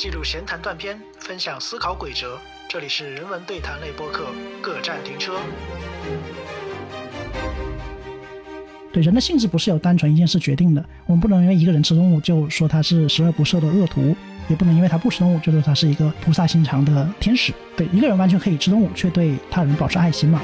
[0.00, 2.38] 记录闲谈断片，分享思考轨哲。
[2.66, 4.28] 这里是人文对谈类播客，
[4.62, 5.38] 各站停车。
[8.90, 14.16] 对人的性质不是由单纯一件事决定的，我们不能因为一个人吃动物就说他是十恶不赦的恶徒，
[14.48, 17.52] 也不能因为他不吃动物就说他是一个菩萨心肠的天使。
[17.76, 20.40] 对一个人完全可以吃动物，却对他人保持爱心嘛？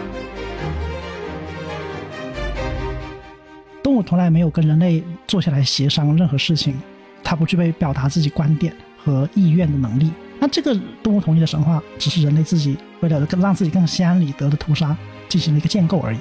[3.82, 6.78] 动物从来没有跟人类坐下来协商任何事情，
[7.24, 10.10] 它不具备表达自己观点和意愿的能力。
[10.40, 14.94] 那这个动物统一的神话，只是人类自己为了更让自己更心安理得的屠杀
[15.28, 16.18] 进行了一个建构而已。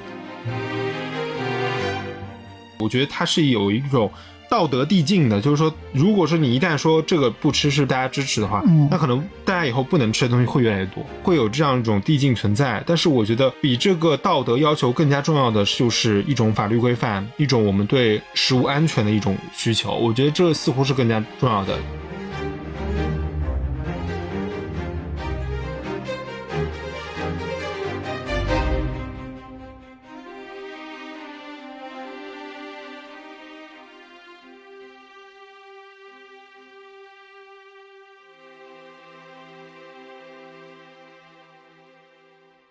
[2.77, 4.09] 我觉得它是有一种
[4.49, 12.81] 道德递进的，就是说，如果说你一旦说这个不吃是大家支持的话，那可能大家以后不能吃的东西会越来越多，会有这样一种递进存在。
[12.85, 19.93] 但是我觉得比这个道德要求更加重要的就是一种法律规范，一种我们对食物安全的一种需求。
[19.95, 21.77] 我觉得这似乎是更加重要的。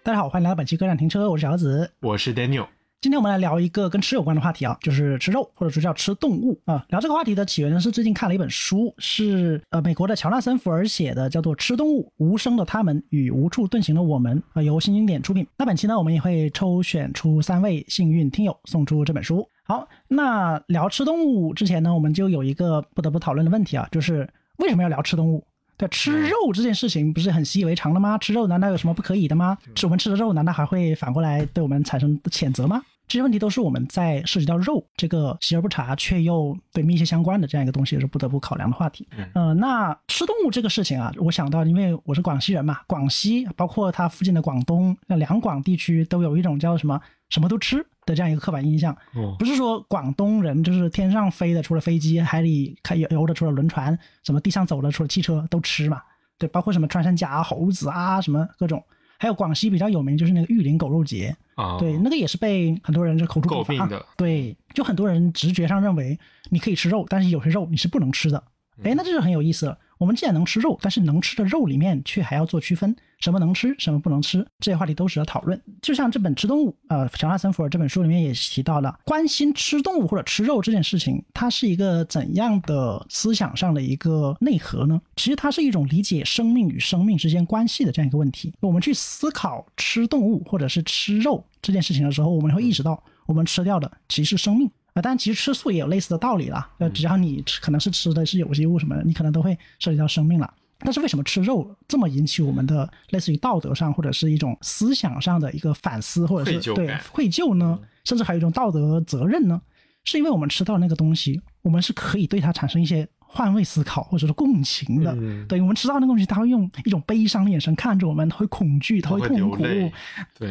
[0.05, 2.66] 大家好，欢迎来到本期《各站停车》，我是小子，我是 Daniel。
[3.00, 6.84] 今天我们来聊一个跟吃有关的话题啊，就是吃肉，或者说叫吃动物啊。
[6.91, 15.46] 聊这个话题的起源呢，是最近看了一本书，是呃美国的乔纳森·福尔写的，叫做《吃动物：无声的他们与无处遁形的我们》，啊，由新经典出品。
[15.56, 19.48] 那本期呢，我们也会抽选出三位幸运听友，送出这本书。
[19.62, 25.46] 好，那聊吃动物之前呢，我们就有一个不得不讨论的问题啊，就是为什么要聊吃动物？
[25.77, 28.17] 对，吃肉这件事情不是很习以为常了吗？
[28.19, 29.58] 吃肉难道有什么不可以的吗？
[29.75, 32.80] 吃我们吃的肉难道还会反过来对我们产生谴责吗？
[33.06, 39.06] 这些问题都是我们在涉及到肉这个习而不察却又对密切相关的这样一个东西是不得不考量的话题。
[39.34, 47.84] 呃，那吃动物这个事情啊，我想到，因为我是广西人嘛，广西包括它附近的广东、两广地区都有一种叫什么什么都吃。
[48.06, 48.95] 的这样一个刻板印象，
[49.39, 56.02] 不是说广东人就是天上飞的，除了飞机，海里开游游的，除了轮船，什么地上走的，除了汽车都吃嘛？
[56.36, 58.84] 对，包括什么穿山甲、猴子啊，什么各种，
[59.18, 66.19] 还有广西比较有名就是那个玉林狗肉节啊，对，那个也是被很多人就口诛笔伐的，对，就很多人直觉上认为
[66.51, 68.42] 你可以吃肉，但是有些肉你是不能吃的，
[68.83, 69.79] 哎，那这就很有意思了。
[69.98, 75.60] 我们既然能吃肉，但是能吃的肉里面却还要做区分，什么能吃，什么不能吃，这些话题都值得讨论。
[75.80, 85.00] 就像这本《吃动物》，呃，乔纳森·福尔这本书里面也提到了，关心吃动物或者吃肉这件事情，它是一个怎样的思想上的一个内核呢？
[85.16, 88.52] 其实它是一种理解生命与生命之间关系的这样一个问题。
[88.61, 94.70] 我们去思考吃动物或者是吃肉这件事情的时候，我们会意识到，我们吃掉的其实是生命。
[94.94, 96.70] 啊，但其实吃素也有类似的道理啦。
[96.78, 100.55] 呃，只要你吃可能是吃的是有机物什么的，你可能都会涉及到生命了。
[100.78, 107.78] 但是为什么吃肉这么引起我们的类似于道德上或者是一种思想上的一个反思，或者是对愧疚呢？
[108.05, 109.60] 甚至还有一种道德责任呢？
[110.05, 113.08] 是因为我们吃到那个东西，我们是可以对它产生一些。
[113.34, 115.12] 换位思考或者是共情的，
[115.48, 119.64] 对我们吃到那个东西，他会用一种悲伤的眼神看着我们，他会恐惧，他会痛苦。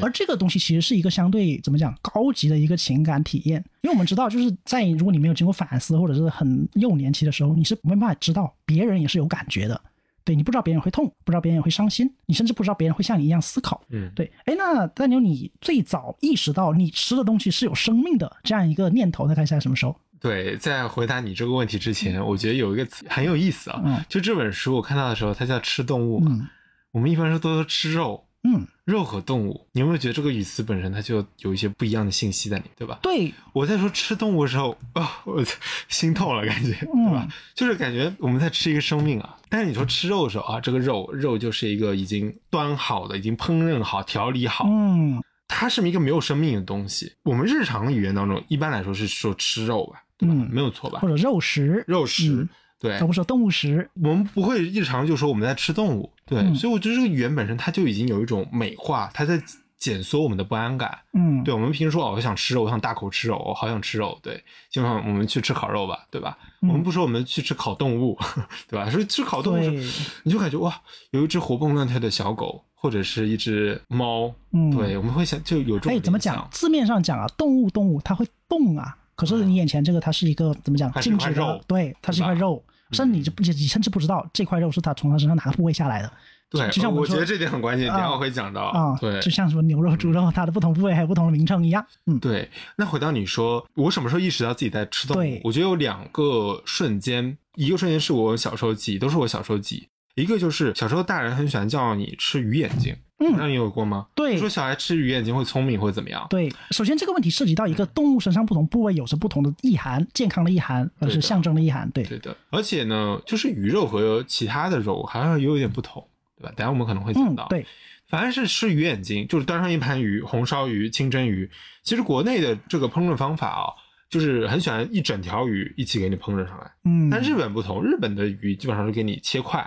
[0.02, 9.80] 而这个东西其实是一个相对怎么讲高级的一个情感体验，因为我们知道，就是在如果你没有经过反思或者是很幼年期的时候，你是没办法知道别人也是有感觉的。
[10.26, 13.82] 对你不知道别人会痛，不知道别人会伤心，你甚至不知道别人会像你一样思考。
[13.90, 14.32] 嗯，对。
[14.46, 19.94] 哎，那大牛，你最早意识到你吃的东西是有生命的这样一个念头，大概在什么时候？
[20.24, 24.04] 对，在回答你这个问题之前，我觉得有一个词很有意思啊。
[24.08, 26.24] 就这本书我看到的时候，它叫吃动物。
[26.26, 26.48] 嗯，
[26.92, 28.26] 我们一般说都说吃肉。
[28.46, 33.00] 嗯，肉和动物，你有没有觉得这个语词本身它就有一些不一样的信息在里面，对吧？
[33.02, 35.42] 对，我在说吃动物的时候啊，我
[35.88, 37.26] 心痛了，感觉，对吧？
[37.56, 39.38] 就是感觉我们在吃一个生命啊。
[39.48, 45.24] 但是你说吃肉的时候啊，这个肉肉就是一个已经端好的、已经烹饪好、调理好，嗯，
[45.56, 47.14] 它是一个没有生命的东西。
[47.22, 50.04] 我们日常语言当中一般来说是说吃肉吧。
[50.22, 51.00] 嗯，没有错吧？
[51.00, 52.48] 或者肉食，肉食，
[52.80, 53.88] 对，我们说动物食。
[53.96, 56.54] 我们不会日常就说我们在吃动物，对。
[56.56, 59.40] 所以我觉得这个语言本身它就已经有一种美化，它在
[59.84, 60.98] 减缩我们的不安感。
[61.12, 61.54] 嗯，对。
[61.54, 64.42] 我们平时说哦，我想吃肉，我想大口吃肉，我好想吃肉，对。
[64.72, 66.38] 就像我们去吃烤肉吧，对吧？
[66.62, 68.18] 我们不说我们去吃烤动物，
[68.70, 68.90] 对吧？
[68.90, 69.84] 所以吃烤动物，
[70.24, 70.74] 你就感觉哇，
[71.12, 75.94] 有一只活蹦乱跳的小狗，或者是一只猫，嗯，对，我们会想就有这种。
[75.94, 76.48] 哎，怎么讲？
[76.50, 78.98] 字面上讲啊，动物动物它会动啊。
[79.16, 80.90] 可是你眼前这个，它是一个怎么讲？
[81.02, 86.12] 静止的，对，它是一块肉，甚至你就不，你甚至不知道这块肉是它从它身上哪个部位下来的。
[86.54, 88.96] 对，就像我觉得这点很关键，等会会讲到啊。
[89.02, 91.84] 对，就像什么牛肉、猪肉，它的不同部位还有不同的名称一样。
[92.06, 92.48] 嗯，对。
[92.78, 95.42] 那回到你说，我什么时候意识到自己在吃动物？
[95.44, 99.88] 我觉得有两个瞬间，一个瞬间是我小时候记忆，都是我小时候记忆。
[100.16, 104.06] 一个就是小时候大人很喜欢叫你吃鱼眼睛，嗯，那你有过吗？
[104.14, 106.24] 对，说小孩吃鱼眼睛会聪明或者怎么样？
[106.30, 111.90] 对，首先这个问题涉及到一个动物身上不同部位有着不同的意涵，健康的意涵，而是象征的意涵。
[111.90, 112.38] 对，对的。
[112.52, 116.08] 而且呢，就是鱼肉和其他的肉好像也有点不同，
[116.38, 116.54] 对吧？
[116.56, 117.48] 等下我们可能会讲到。
[117.50, 117.66] 对，
[118.08, 121.50] 反正是吃鱼眼睛，就是端上一盘鱼，红烧鱼、清蒸鱼。
[121.84, 123.74] 其实国内的这个烹饪方法啊。
[124.10, 129.60] 就是很喜欢一整条鱼一起给你烹饪上来，嗯，但日本不同，日本的鱼基本上是给你切块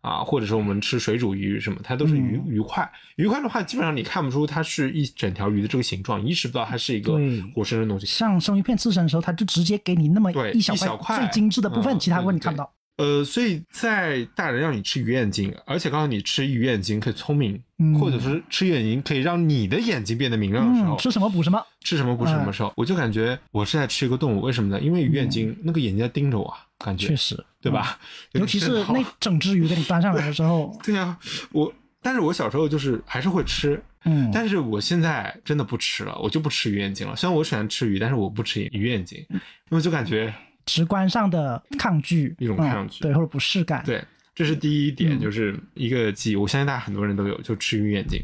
[0.00, 2.90] 啊，或者是我们吃水煮鱼什么，它都是鱼鱼块。
[3.16, 7.12] 鱼块的话，基本上你看不出它是一整条鱼的这个形状，意识不到它是一个
[7.54, 8.06] 活生生的东西。
[8.06, 12.72] 像生鱼片刺身的时候，它就直接给你那么一小块最精致的部分，其他部分你看不到。
[13.00, 17.58] 呃，所以在大人让你吃鱼眼睛，而且告诉你吃鱼眼睛可以聪明，
[17.98, 24.42] 或者是吃鱼眼睛可以让你的眼睛变得明亮的时候，吃什么补什么，吃什么补什么时候，我就感觉我是在吃一个动物。
[24.42, 24.78] 为什么呢？
[24.82, 27.98] 因为鱼眼睛那个眼睛在盯着我，感觉确实，对吧？
[28.32, 31.16] 尤其是那整只鱼给你端上来的时候， 对呀，
[31.52, 37.16] 我，但是我小时候就是还是会吃，嗯，但是我现在真的不吃了，我就不吃鱼眼睛了。
[37.16, 40.30] 虽然我喜欢吃鱼，但是我不吃鱼眼睛，因为就感觉。
[40.70, 44.00] 直观上的抗拒，一种抗拒，对，或者不适感，对，
[44.32, 46.36] 这是第一点，就是一个记忆。
[46.36, 48.22] 我相信大家很多人都有，就吃鱼眼睛。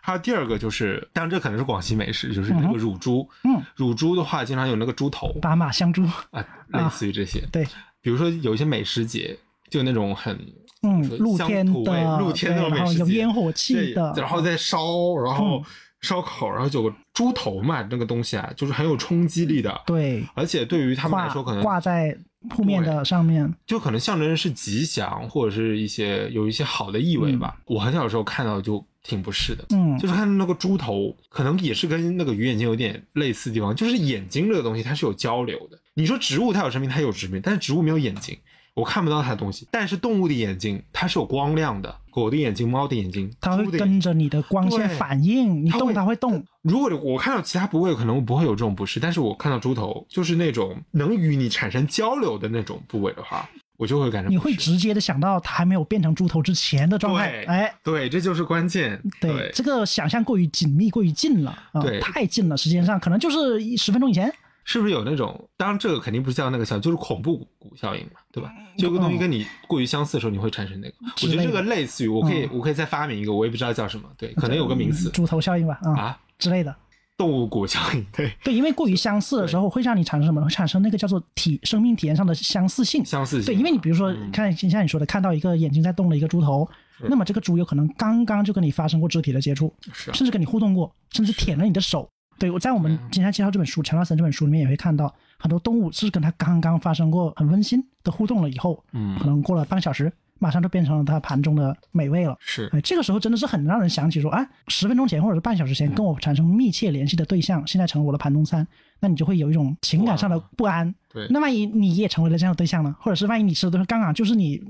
[0.00, 3.28] 还有第二个就是，当然这可能是广西美食，就是那个乳猪。
[3.44, 7.46] 嗯，乳猪的话，经常有那个猪头，巴马香猪啊，类似于这些。
[7.52, 7.62] 对，
[8.00, 9.36] 比如说有一些美食节，
[9.68, 10.34] 就那种很
[10.82, 14.78] 嗯露天的，露天的美食节，有烟火气的，然后再烧，
[15.22, 15.62] 然后。
[16.02, 19.80] 烧烤，然后有个猪头嘛，那个东西啊，就是很有冲击力的。
[19.86, 22.16] 对，而且对于他们来说，可能挂在
[22.50, 27.56] 铺面的上面，就可能象征是吉祥，或者是一些有一些好的意味吧。
[27.66, 35.78] 我很小的时候看到就挺不适的，嗯，就是看那个猪头，可能也是跟那个鱼眼睛有点类似的地方，就是眼睛这个东西它是有交流的。
[35.94, 38.36] 你说植物它有生命，它有生命，但是植物没有眼睛。
[38.74, 46.42] 我看不到它的东西，但是动物的眼睛它是有光亮的，狗的眼睛、猫的眼睛，它会跟着你的光线反应，你动它会动。
[46.62, 53.46] 如果我看到其他部位，可能不会有这种不适，但是我看到猪头，就是那种能与你产生交流的那种部位的话，
[53.76, 57.44] 我就会感觉你会直接的想到它还没有变成猪头之前的状态。
[57.46, 58.98] 哎，对，这就是关键。
[59.20, 64.32] 对，这个想象过于紧密，过于近了，对，太近了，时间上可能就是十分钟以前。
[64.64, 65.48] 是不是有那种？
[65.56, 68.52] 当然，这个肯定不是叫那个效应，就是恐怖谷效应嘛，对吧？
[68.76, 70.94] 就有个东西跟你过于相似的时候，你会产生那个。
[71.22, 76.74] 我觉得这个类似于，我可以，我可以再发明一个，我也不知道叫什么，对，可能有个名词，猪头效应吧，啊之类的。
[77.14, 80.42] 动物骨效应，对对，因为过于相似的时候，会让你产生什么？
[80.42, 83.04] 会产生那个叫做体生命体验上的相似性。
[83.04, 83.46] 相似性。
[83.46, 86.68] 对，因为你比如说，看像你说的，看到一个眼睛在动的一个猪头，
[87.08, 92.08] 那么这个猪有可能刚刚就跟你发生过肢体的接触，甚至跟你互动过，甚至舔了你的手。
[92.42, 102.36] 对，我在我们今天介绍这本书《强纳森》这本书里面也会看到，很多动物是跟它刚刚发生过很温馨的互动了以后，嗯，可能过了半小时，马上就变成了它盘中的美味了。
[102.40, 108.66] 是，哎，这个时候真的是很让人想起说，哎，十分钟前或者是半小时前跟我产生密切联系的对象，现在成了我的盘中餐，
[108.98, 110.92] 那你就会有一种情感上的不安。
[111.12, 112.92] 对，那万一你也成为了这样的对象呢？
[112.98, 114.60] 或者是万一你吃的东西刚刚就是你。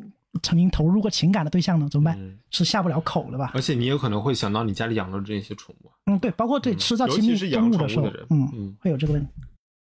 [0.42, 2.38] 曾经投入过情感的对象呢，怎么办？
[2.50, 3.50] 是下不了口了吧？
[3.54, 5.90] 而且你有可能会想到你家里养了这些宠物。
[6.06, 9.28] 嗯，对，包括对吃到亲密动物的时候，嗯嗯，会有这个问题。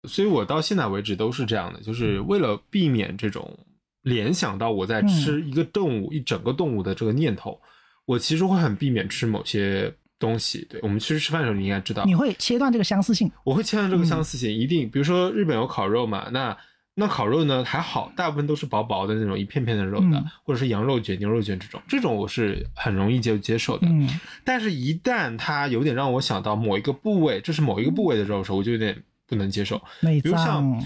[0.07, 3.53] 所以我到现在为止都是这样的，就是为了避免这种
[4.03, 7.59] 联想到我在吃一个动物、一整个动物的这个念头，
[8.05, 10.65] 我其实会很避免吃某些东西。
[10.69, 13.29] 对我们其实吃饭的时候，你应该知道，你会切断这个相似性。
[13.43, 14.89] 我会切断这个相似性，一定。
[14.89, 16.57] 比如说日本有烤肉嘛，那。
[16.99, 23.87] 那烤肉呢还好，大部分都是薄薄的那种一片片的肉的，或者是羊肉卷、牛肉卷这种，这种我是很容易接接受的。
[23.87, 24.05] 嗯，
[24.43, 29.81] 但是，一旦它有点让我想到某一个部位，这是某一个部位的肉的时候，我就有点不能接受。
[30.21, 30.85] 比如像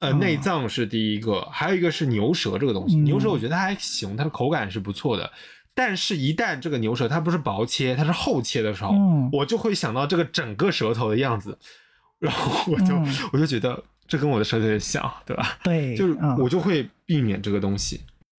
[0.00, 2.96] 呃内脏是第一个，还有一个是牛舌这个东西。
[2.96, 5.30] 牛舌我觉得它还行，它的口感是不错的。
[5.74, 8.92] 但是，一旦这个牛舌它不是薄切，它是厚切的时候，
[9.32, 11.56] 我就会想到这个整个舌头的样子，
[12.18, 12.94] 然后我就
[13.32, 13.82] 我就觉得。
[14.12, 15.58] 这跟我的舌头有点像，对吧？
[15.64, 17.98] 对， 就是我就会避免这个东西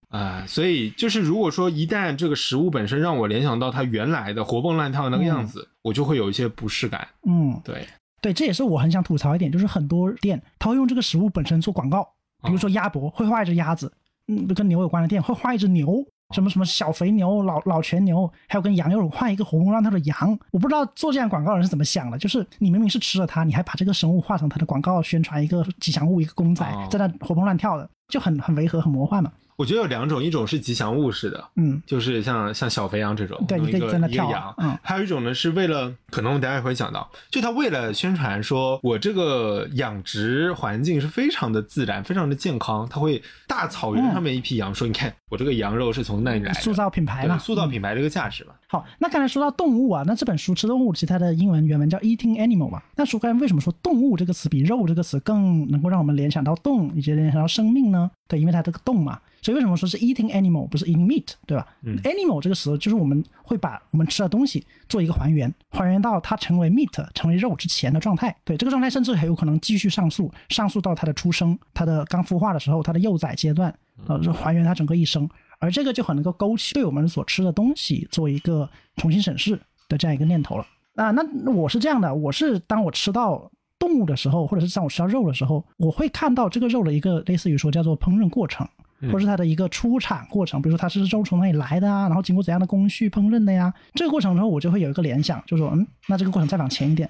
[0.10, 7.08] 啊，所以就是如果说一旦这个食物本身让我联想到它原来的活蹦乱跳的那个样子，我就会有一些不适感。
[7.28, 7.88] 嗯，对，
[8.22, 12.08] 对，这也是我很想吐槽一点，就是很多店他会用这个食物本身做广告，
[12.44, 13.92] 比如说鸭脖会画一只鸭子，
[14.28, 16.06] 嗯，跟牛有关的店会画一只牛。
[16.34, 22.18] 什么什么小肥牛、老老全牛，还有跟羊肉换一个活蹦乱跳的羊，我不知道做这样广告的人是怎么想的。
[22.18, 29.32] 就是你明明是吃了它，你还把这个生物画成它的广告宣传一个吉祥物、一个公仔在那活蹦乱跳的，就很很违和、很魔幻嘛。
[29.56, 48.54] 我觉得有两种，一种是吉祥物似的，嗯，就是像像小肥羊这种，对，一个在那跳，羊，嗯，还有一种呢是为了，可能我们待会儿会讲到，就他为了宣传说我这个养殖环境是非常的自然，非常的健康，他会大草原上面一批羊，说你看我这个羊肉是从那里来，塑造品牌嘛，塑造品牌这个价值嘛。
[48.68, 52.82] 好，那刚才说到动物啊，那这本书吃动物，其实它的英文原文叫 Eating Animal 嘛。
[52.96, 58.10] 那说刚才为什么说动物这个词比肉这个词更能够让我们联想到动，以及联想到生命呢？
[58.28, 68.36] 对，因为它这个动嘛，所以为什么说是 Eating Animal 不是 Eating Meat，对吧嗯？Animal 这个词就是我们会把我们吃的东西做一个还原，还原到它成为 meat 成为肉之前的状态。
[68.44, 73.72] 对，这个状态甚至还有可能继续上溯，上溯到它的出生，它的刚孵化的时候，它的幼崽阶段，
[74.08, 75.30] 呃，还原它整个一生。
[75.60, 79.58] 而这个就很能够勾起对我们所吃的东西做一个重新审视
[79.88, 81.12] 的这样一个念头了啊。
[81.12, 88.68] 那我是这样的，我是当我吃到动物的时候，或者是当我吃到肉的时候，我会看到这个肉的一个类似于说叫做烹饪过程，
[89.12, 93.74] 或是它的一个出产过程，比如说它是肉从哪里来的啊，然后经过怎样的工序烹饪的呀。
[93.94, 97.10] 这个过程中，我就会有一个联想，就说嗯，那这个过程再往前一点。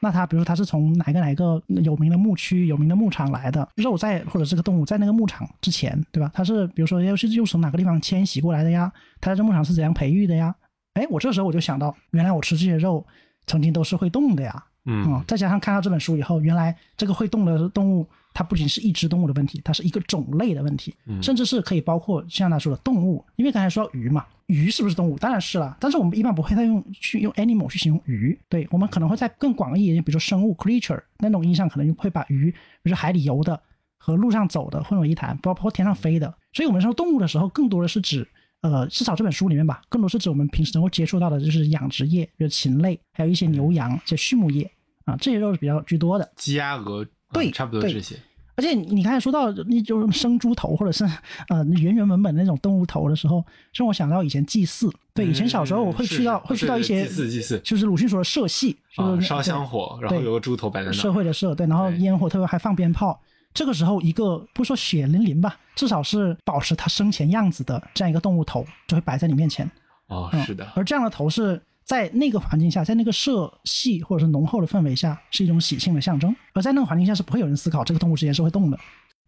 [0.00, 6.28] 那它，比如它是从哪个哪个有名的牧区、有名的牧场来的肉，在或者这个动物在那个牧场之前，对吧？
[6.34, 8.92] 它是比如说又是又从哪个地方迁徙过来的呀？
[9.20, 10.52] 它在这牧场是怎样培育的呀？
[10.94, 13.06] 哎，我这时候我就想到，原来我吃这些肉
[13.46, 14.64] 曾经都是会动的呀。
[14.86, 18.08] 嗯，再加上看到这本书以后，原来这个会动的动物。
[18.34, 23.24] 它不仅是一只动物的问题，它是一个种类的问题，甚至是可以包括像他说的动物。
[23.36, 25.18] 因为刚才说到鱼嘛，鱼是不是动物？
[25.18, 25.76] 当然是了。
[25.80, 32.50] 但是我们一般不会再用去用 animal 去形容鱼，对我们可能会在更广义一点，比如说生物 creature 那种意义上，可能会把鱼，
[32.82, 33.60] 比如说海里游的
[33.98, 36.34] 和路上走的混为一谈，包括天上飞的。
[36.52, 38.26] 所以我们说动物的时候，更多的是指，
[38.62, 44.70] 呃，至少这本书里面吧，更多是指我们平时能够接触到的，就是养殖业，比如禽类，还有一些牛羊，这畜牧业
[45.04, 46.32] 啊，这些肉是比较居多的。
[46.36, 47.06] 鸡鸭鹅。
[47.32, 48.16] 对，差不多这些。
[48.54, 51.04] 而且你刚才说到，那就是生猪头或者是
[51.48, 54.92] 呃原原本本那种动物头的时候，让我想到以前祭祀。
[55.14, 60.92] 对，以前小时候我会去到会去到一些祭祀祭祀，就是鲁迅说的社戏，就是烧香火，然后有个猪头摆在那。
[60.92, 63.18] 社会的社，对，然后烟火特别还放鞭炮。
[63.54, 69.68] 这个时候，一个不说血淋淋吧，至少是保持它生前样子的这样一个动物头，就会摆在你面前。
[70.08, 70.70] 哦，是的。
[70.74, 71.60] 而这样的头是。
[71.84, 78.78] 在那个环境下，在那个社系或者是浓厚的氛围下，是一种喜庆的象征；而在那个环境下，是不会有人思考这个动物之间是会动的。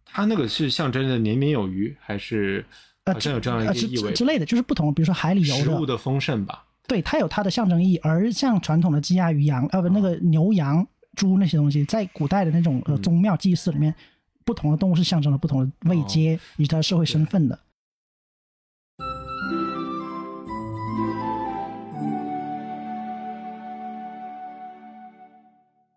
[0.05, 2.65] 它那个是象征着年年有余，还是
[3.05, 4.45] 好像有这样一个意味之类的？
[4.45, 6.63] 就是不同，比如说海里游的食物的丰盛吧。
[6.87, 7.97] 对，它有它的象征意义。
[7.97, 13.93] 而像传统的鸡鸭鱼羊，呃不，那个牛羊猪那些东西，在古代的那种呃宗庙祭祀里面，
[14.45, 17.59] 不同的动物是象征了不同的位阶以及它的社会身份的。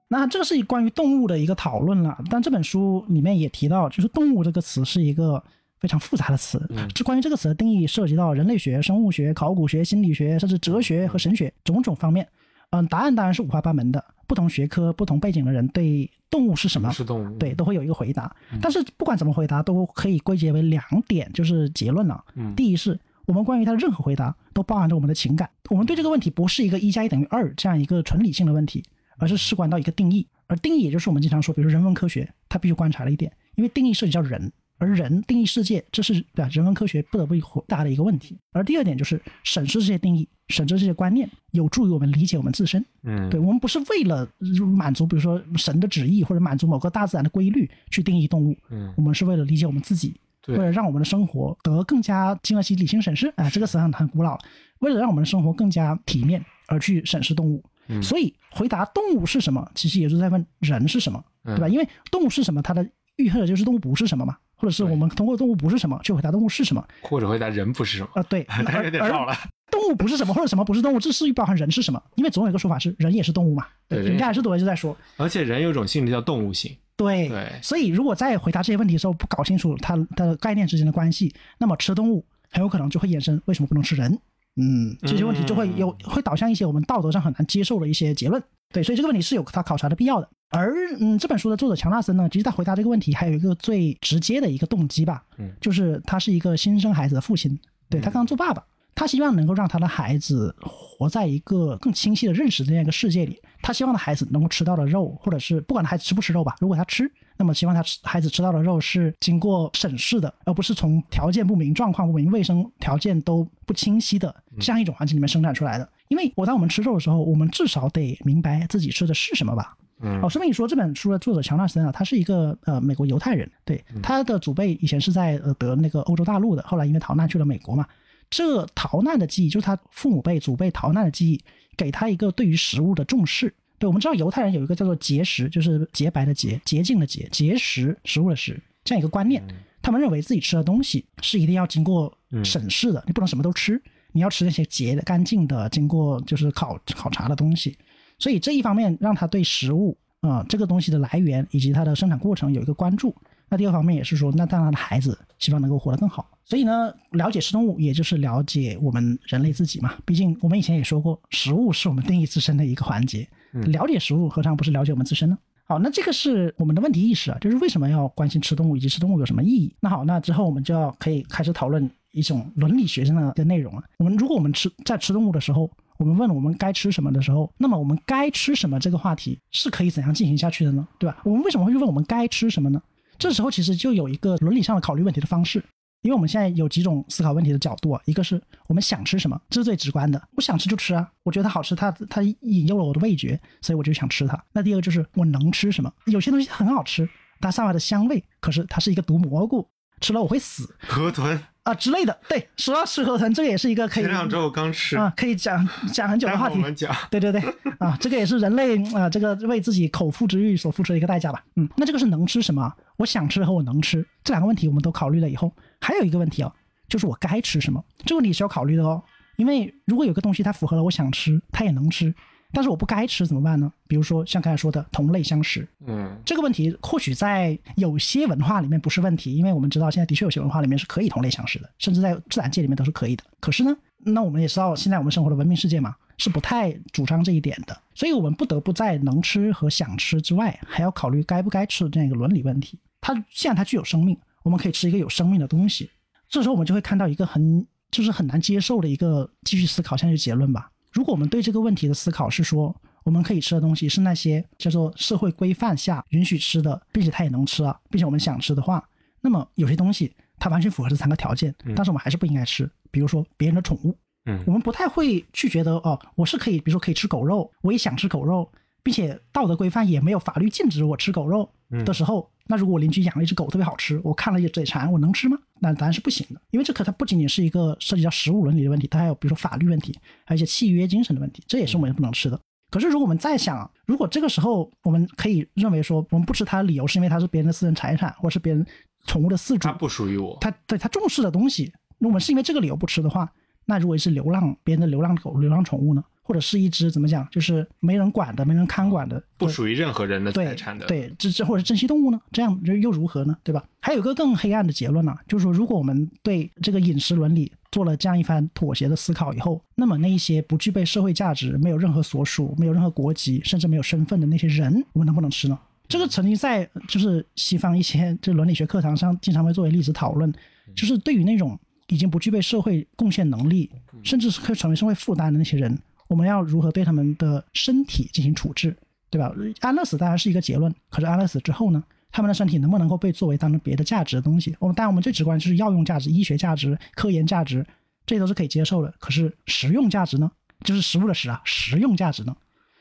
[0.09, 5.43] 那这个是关于动物的一个讨论了，但这本书里面也提到，就是动物这个词是一个
[5.79, 6.59] 非常复杂的词。
[6.95, 12.27] 这关于这个词的定义，涉及到人类学、生物学、考古学、心理学，甚至哲学和神学种种方面。
[12.71, 18.35] 嗯，答案当然是五花八门的，不同学科、不同背景的人对动物是什么，是动物，对，都会有一个回答。
[18.61, 22.23] 但是不管怎么回答，都可以归结为两点，就是结论了。
[22.57, 28.83] 第一是我们关于它的任何回答都包含着我们的情感，我们对这个问题不是一个一加一等于二这样一个纯理性的问题。
[29.19, 36.49] 而是事关到一个定义，而定义也就是我们经常说，比如说人文科学，它必须观察了一点，因为定义涉及到人，而人定义世界，这是对吧？
[36.53, 38.39] 人文科学不得不回答的一个问题。
[38.53, 42.85] 而第二点就是审视这些定义，审视这些观念，有助于我们理解我们自身。
[43.03, 44.29] 嗯，对我们不是为了
[44.77, 48.57] 满足，比如说神的旨意或者满足某个大自然的规律去定义动物。
[48.71, 50.15] 嗯，我们是为了理解我们自己，
[50.47, 53.33] 为了让我们的生活得更加经得起理性审视。
[53.37, 54.41] 哎，这个词很很古老了，
[54.79, 57.63] 为了让我们的生活更加体面而去审视动物。
[58.03, 61.69] 所以回答动物是什么，其实也是在问人是什么，对吧？
[61.69, 68.23] 因为动物是什么，它的预测就是动物不是什么嘛，或者是我们通过动物不是什么去回答动物是什么，或者回答人不是什么啊？
[68.25, 68.47] 对，
[68.85, 69.35] 有点绕了。
[69.71, 72.03] 动物不是什么，或者什么不是动物，这是包含人是什么？
[72.15, 73.67] 因为总有一个说法是人也是动物嘛。
[73.89, 76.77] 对，你看，是多就在说，而且人有一种性质叫动物性。
[76.97, 84.19] 对对，所以如果在回答这些问题的时候不搞清楚它的概念之间的关系，那么吃动物很有可能就会衍生为什么不能吃人？
[84.59, 88.43] 嗯，这些问题就会有会导向一些我们道德上很难接受的一些结论。
[88.71, 90.29] 对，所以这个问题是有他考察的必要的。
[90.51, 98.63] 而嗯，这本书的作者强纳森呢，其实他回答这个问题还有一个最直接的一个动机吧，嗯，就是他是一个新生孩子的父亲，对他刚做爸爸。
[98.99, 103.41] 他希望能够让他的孩子活在一个更清晰的认识这样一个世界里。
[103.63, 115.89] 他希望的孩子能够吃到的肉，或者是不管他孩子吃不吃肉吧，如果他吃，那么希望他吃孩子吃到的肉是经过审视的，而不是从条件不明、状况不明、卫生条件都不清晰的这样一种环境里面生产出来的。
[116.09, 119.77] 因为我当我们吃肉的时候，我们至少得明白自己吃的是什么吧。
[120.01, 127.87] 嗯哦，顺便一说，这本书的作者乔纳森啊，他是一个呃美国犹太人，对，他的祖辈以前是在呃德那个欧洲大陆的，后来因为逃难去了美国嘛。
[128.31, 131.41] 这逃难的记忆，就是他父母辈、祖辈逃难的记忆，
[131.77, 133.53] 给他一个对于食物的重视。
[133.79, 139.43] 对，我们知道犹太人有一个叫做节食，就是洁白的洁、洁净的洁、节食食物的食这样一个观念。
[139.81, 142.13] 他们认为自己吃的东西是一定要经过
[142.45, 143.81] 审视的，你不能什么都吃，
[144.13, 147.77] 你要吃那些洁的、干净的、经过就是考考察的东西。
[148.19, 153.15] 所以这一方面让他对食物啊这个东西的来源以及它的生产过程有一个关注。
[153.49, 156.29] 那第二方面也是说，那让他的孩子希望能够活得更好。
[156.45, 159.95] 所以呢，了解吃动物也就是了解我们人类自己嘛。
[160.05, 163.29] 毕竟我们以前也说过，食物是我们定义自身的一个环节。
[163.53, 165.37] 了解食物何尝不是了解我们自身呢？
[165.65, 169.75] 好，那这个是我们的问题意识啊，就是为什么要关心吃动物以及吃动物有什么意义？
[169.81, 173.83] 那好，那之后我们就要可以开始讨论一种伦理学上的的内容了。
[173.99, 180.87] 我们如果我们吃在吃动物的时候，我们问我们该吃什么的时候，那么我们该吃什么这个话题是可以怎样进行下去的呢？
[180.99, 181.19] 对吧？
[181.25, 182.81] 我们为什么会去问我们该吃什么呢？
[183.19, 185.63] 这时候其实就有一个伦理上的考虑问题的方式。
[186.03, 194.41] 因为我们现在有几种思考问题的角度啊，一个是我们想吃什么，这是最直观的，我想吃就吃啊，我觉得它好吃，它它引诱了我的味觉，所以我就想吃它。
[194.53, 197.09] 那第二个就是我能吃什么，有些东西很好吃，
[197.41, 199.69] 它散发的香味，可是它是一个毒蘑菇，
[200.01, 200.73] 吃了我会死。
[200.87, 201.43] 河豚。
[201.69, 204.03] 啊之类的，对，说到吃河豚，这个也是一个可以。
[204.05, 206.55] 前两周我刚吃啊，可以讲讲很久的话题。
[206.55, 207.43] 我们讲，对对对，
[207.79, 211.45] 啊，这个也是人类啊，这个为自己口腹之欲所付出的一个代价吧。
[211.57, 212.73] 嗯，那这个是能吃什么？
[212.97, 216.51] 我想吃和我能吃这两个问题，我们都考虑了以后，还有一个问题哦，
[216.89, 217.85] 就是我该吃什么？
[218.07, 219.03] 这个问题是要考虑的哦，
[219.37, 222.15] 因为如果有个东西它符合了我想吃，它也能吃。
[222.53, 223.71] 但是我不该吃怎么办呢？
[223.87, 233.25] 比如说像刚才说的同类相食，嗯，这个问题或许在有些文化里面不是问题，因为我们知道现在的确有些文化里面是可以同类相食的，甚至在自然界里面都是可以的。
[233.41, 242.79] 可是呢，那我们也知道现在我们生活的文明世界嘛，是不太主张这一点的，所以我们不得不在能吃和想吃之外，还要考虑该不该吃的这样一个伦理问题。
[243.01, 245.91] 它既然它具有生命，我们可以吃一个有生命的东西，
[246.29, 250.71] 这时候我们就会看到一个很就是很难接受的一个继续思考下去结论吧。
[250.91, 258.87] 如果我们对这个问题的思考是说，我们可以吃的东西是那些叫做社会规范下允许吃的，并且它也能吃啊，并且我们想吃的话，
[259.21, 262.71] 那么有些东西它完全符合这三个条件，但是我们还是不应该吃。
[262.91, 268.51] 比如说别人的宠物，嗯，我们不太会去觉得哦，我是可以，比如说可以吃狗肉，我也想吃狗肉，
[268.83, 271.51] 并且道德规范也没有法律禁止我吃狗肉
[271.85, 272.31] 的时候。
[272.51, 275.39] 那如果我邻居养了一只狗特别好吃，我看了也嘴馋，我能吃吗？
[275.61, 282.41] 那当然是不行的，因为这可它不仅仅是一个涉及到食物伦理的问题，它还有比如说法律问题，还有一些契约精神的问题，这也是我们不能吃的。
[282.71, 288.67] 可是如果我们再想，如果这个时候我们可以认为说我们不吃它的理由是因为它是别人的私人财产，或是别人
[289.05, 293.31] 宠物的饲主，它不属于我，它对它重视的东西，那我们是因为这个理由不吃的话，
[293.67, 296.03] 那如果是流浪别人的流浪狗、流浪宠物呢？
[296.29, 300.85] 或者是一只怎么讲，就是没人管的、没人看管的，不属于任何人的财产的。
[300.87, 302.21] 对，这这或者珍稀动物呢？
[302.31, 303.35] 这样又又如何呢？
[303.43, 303.65] 对吧？
[303.81, 315.59] 还有个更黑暗的结论呢，就是说，如果我们对这个饮食伦理做了这样一番妥协的思考以后，那么那一些不具备社会价值、没有任何所属、没有任何国籍，甚至没有身份的那些人，我们能不能吃呢？
[315.89, 320.31] 这个曾经在就是西方一些这伦理学课堂上经常会作为例子讨论，
[320.77, 323.71] 就是对于那种已经不具备社会贡献能力，
[324.03, 325.79] 甚至是可以成为社会负担的那些人。
[326.09, 328.77] 我们要如何对他们的身体进行处置，
[329.11, 329.33] 对吧？
[329.61, 331.83] 安乐死当然是一个结论，可是安乐死之后呢？
[332.11, 334.57] 他们的身体能不能够被作为当成别的价值的东西？
[334.59, 337.65] 我们当然，我们最直观就是药用价值、医学价值、科研价值，
[338.07, 338.93] 这都是可以接受的。
[338.99, 340.31] 可是实用价值呢？
[340.65, 342.35] 就是食物的食啊，实用价值呢？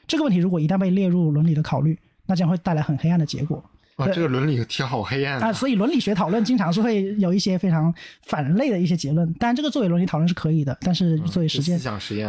[0.07, 3.61] 这个问题如果一旦被列入伦理的考虑，那将会带来很黑暗的结果。
[3.97, 5.51] 哇，这个伦理题好黑暗啊！
[5.51, 7.91] 所以伦理学讨论经常是会有一些非常
[8.27, 9.31] 反人类的一些结论。
[9.33, 11.79] 当然，这个作为伦理讨论是可以的，但是作为实践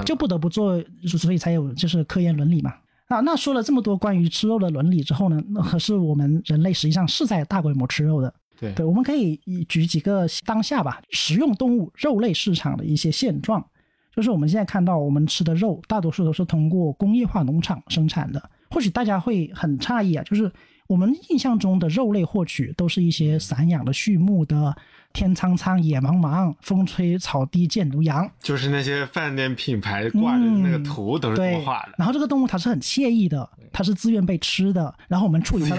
[0.02, 2.72] 就不得不做，所以才有就是科研伦理嘛。
[3.08, 8.32] 啊，那说了这么多关于吃肉的伦理之后呢，那可是我们人类实际上是在大规模吃肉的。
[8.58, 13.62] 对对，我们可以举几个当下吧，食用动物肉类市场的一些现状，
[14.16, 18.50] 就是我们现在看到我们吃的肉，大多数都是通过工业化农场生产的。
[18.70, 20.50] 或许大家会很诧异啊，就是。
[20.88, 24.74] 我们印象中的肉类获取都是一些散养的畜牧的，
[25.12, 31.92] 天苍苍，野茫茫，风吹草低见牛羊，就是那些饭店品牌挂的那个图都是这么画的。
[31.98, 34.92] 然后这个动物它是很惬意的，它是自愿被吃的。
[35.08, 35.76] 然后我们处理它，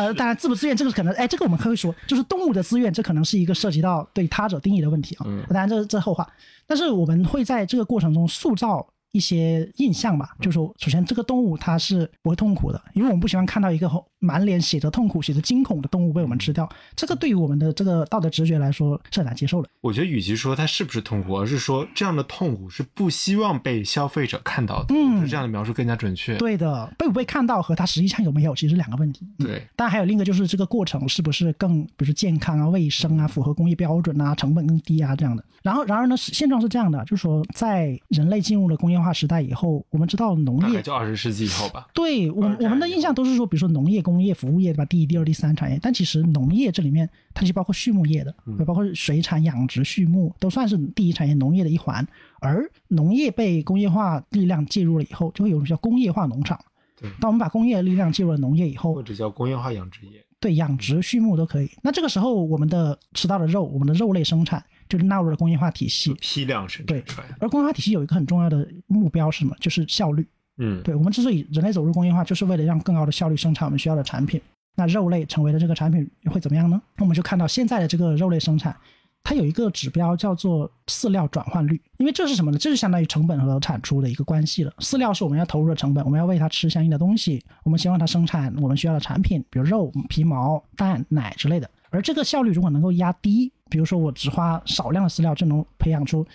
[0.00, 5.26] 呃，当然自不自愿这个可能，哎，这个我们可以说就是动物的自愿，这可能是一个涉及到对他者定义的问题啊。
[5.50, 6.26] 当然这这后话，
[6.66, 19.68] 但是我们会在这个过程中塑造一些印象吧，就是说，首先这个动物它是不会痛苦的，因为我们不喜欢看到一个满脸写着痛苦、写着惊恐的动物被我们吃掉，这个对于我们的这个道德直觉来说是很难接受的。
[19.80, 24.94] 我觉得，与其说它是不是痛苦，而是说这样的痛苦是不希望被消费者看到的。
[24.94, 26.36] 嗯，这样的描述更加准确。
[26.36, 29.26] 对的，被不被看到和它实际上有没有，其实是两个问题。
[29.38, 35.44] 对，但还有另一个就是这个过程是不是更，比如说健康啊、卫生啊、符合工业标准啊、成本更低啊这样的。
[35.62, 41.88] 然后，然而呢，现状是这样的，就是说，在人类进入了工业化时代以后，我们知道农业就二十世纪以后吧。
[41.94, 44.84] 对我我们的印象都是说，比如说农业、工业、服务业，对吧？
[44.84, 45.78] 第一、第二、第三产业。
[45.82, 48.34] 但其实农业这里面，它就包括畜牧业的，
[48.66, 52.06] 包括水产养殖、畜牧，都算是第一产业农业的一环。
[52.40, 56.58] 而农业被工业化力量介入了以后，就会有种叫工业化农场。
[56.96, 60.24] 对，当我们把工业力量介入了农业以后，或者叫工业化养殖业。
[60.40, 61.70] 对，养殖、畜牧都可以。
[61.82, 64.64] 那这个时候，我们的吃到的肉，我们的肉类生产。
[64.88, 67.26] 就是纳入了工业化体系，批量生产出来。
[67.40, 69.54] 而工业化体系有一个很重要的目标是什么？
[69.60, 70.26] 就是效率。
[70.56, 74.40] 嗯，对我们之所以人类走入工业化，就是为了让更高的效率生产我们需要的产品。
[74.76, 76.80] 那肉类成为了这个产品会怎么样呢？
[76.96, 78.74] 那我们就看到现在的这个肉类生产，
[79.22, 81.80] 它有一个指标叫做饲料转换率。
[81.98, 82.58] 因为这是什么呢？
[82.58, 84.72] 这是相当于成本和产出的一个关系了。
[84.78, 91.70] 饲料是我们要投入的成本，我们要喂它吃相应的东西，我们希望它生产我们需要的产品，比如肉、皮毛、蛋、奶之类的。
[91.90, 96.26] 而这个效率如果能够压低，比如说我只花少量的饲料就能培养出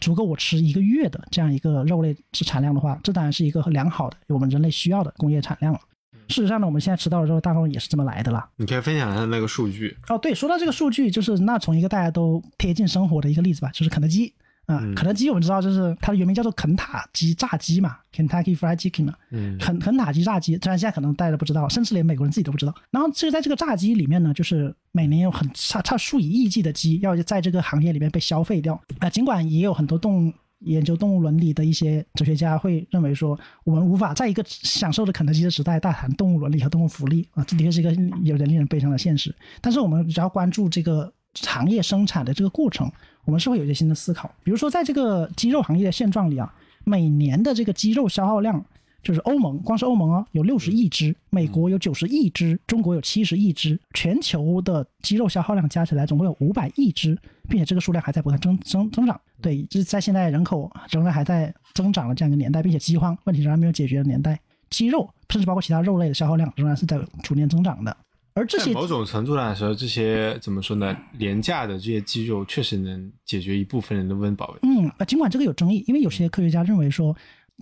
[0.00, 5.80] 足够我吃一个月的这样一个肉类是产量的话，这当然是一个良好的我们人类需要的工业产量了。
[6.28, 8.48] 事实上呢，我们现在吃到的肉大部分也是这么来的啦。
[8.56, 10.18] 你可以分享一下那个数据哦。
[10.18, 14.32] 对，说到这个数据，就是那从一个大家都贴近生活的一个例子吧，就是肯德基。
[14.66, 22.74] 啊，肯德基我们知道，就是它的原名叫做肯塔基炸鸡嘛，Kentucky Fried Chicken 嘛，嗯，肯肯塔基炸鸡，虽然现在可能大家都不知道，甚至连美国人自己都不知道。
[22.90, 29.08] 然后其实在这个炸鸡里面呢，就是每年有很差差数以亿计的鸡要在这个行业里面被消费掉啊。
[29.08, 37.92] 尽管也有很多动物研究动物伦理的一些哲学家会认为说，我们无法在一个享受着肯德基的时代大谈动物伦理和动物福利啊，这的确是一个
[38.22, 39.34] 有点令人悲伤的现实。
[39.60, 42.90] 但是我们只要关注这个行业生产的这个过程。
[43.24, 48.64] 我们是会有一些新的思考，比如说在这个鸡肉行业的现状里啊，每年的这个鸡肉消耗量，
[49.06, 57.16] 就是欧盟光是欧盟啊有六十亿只，美国有九十亿只，中国有七十亿只，全球的鸡肉消耗量加起来总共有五百亿只，
[57.48, 59.20] 并且这个数量还在不断增增增长。
[59.40, 64.40] 对，就是在现在人口仍然还在增长的这样一个年代，并且饥荒问题仍然没有解决的年代，
[64.70, 67.96] 鸡肉甚至包括其他肉类的消耗量仍然是在逐年增长的。
[68.34, 70.96] 而这些某种程度上来说，这些怎么说呢？
[71.16, 74.80] 廉价的这些鸡肉确实能解决一部分人的温饱问题。
[74.80, 77.16] 嗯，尽管这个有争议，因为有些科学家认为说。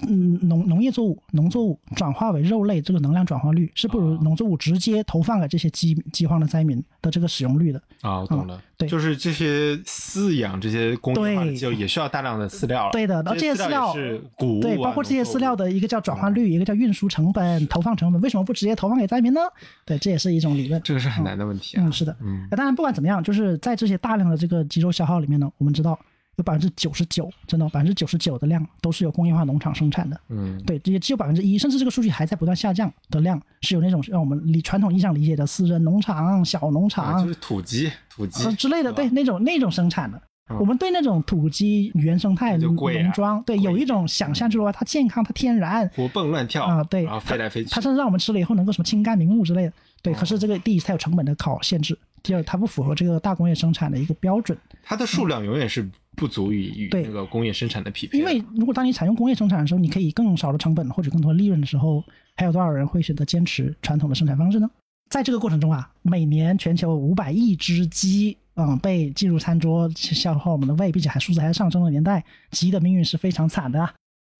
[0.09, 7.80] 嗯，农农业作物、农作物转化为肉类，这个能量转化率是不如农作物直接投放给这些饥饥荒的灾民的这个使用率的。
[8.00, 8.61] 啊，我懂了。
[8.76, 12.90] 对，就是这些饲养这些工业化的鸡肉也需要大量的饲料。
[12.90, 19.42] 对的，然后这些饲料是谷物，对，包括这些饲料的一个叫转化率，一个叫运输成本、投放成本，为什么不直接投放给灾民呢？
[19.85, 20.83] 对，这也是一种理论。
[20.83, 21.85] 这个是很难的问题啊。
[21.87, 22.16] 嗯，是的。
[22.20, 25.96] 嗯，当然不管怎么样，就是在这些大量的这个肌肉消耗里面呢，我们知道。
[26.37, 30.20] 有百分之九十九，真的百分之九十九的量都是由工业化农场生产的。
[30.29, 40.20] 嗯，对，也只有百分之一，甚至这个数据还在不断下降的量，是有那种让我们理传统意义上理解的私人农场、小农场，就是土鸡、土鸡之类的，对，那种那种生产的。
[40.61, 42.77] 我们对那种土鸡原生态农
[43.14, 49.73] 庄，对，有一种想象，就是说它健康、它天然，活蹦乱跳啊，对，然后飞来飞去，它甚至让我们吃了以后能够什么清肝明目之类的。
[50.03, 54.57] 对，可是这个第一，它有成本的考限制；第二，它不符合这个大工业生产的一个标准。
[54.83, 55.88] 它的数量永远是。
[56.16, 58.18] 不足以与那个工业生产的匹配。
[58.18, 62.03] 因为如果当你采用工业生产的时候，你可以更少的成本获取更多的利润的时候，
[62.37, 64.70] 还有多少人会选择坚持传统的生产方式呢？
[65.11, 73.81] 在这个过程中啊，每年全球五百亿只鸡，嗯，被进入餐桌消耗我们的胃，并且还数字还上升的年代，鸡的命运是非常惨的。
[73.81, 73.92] 啊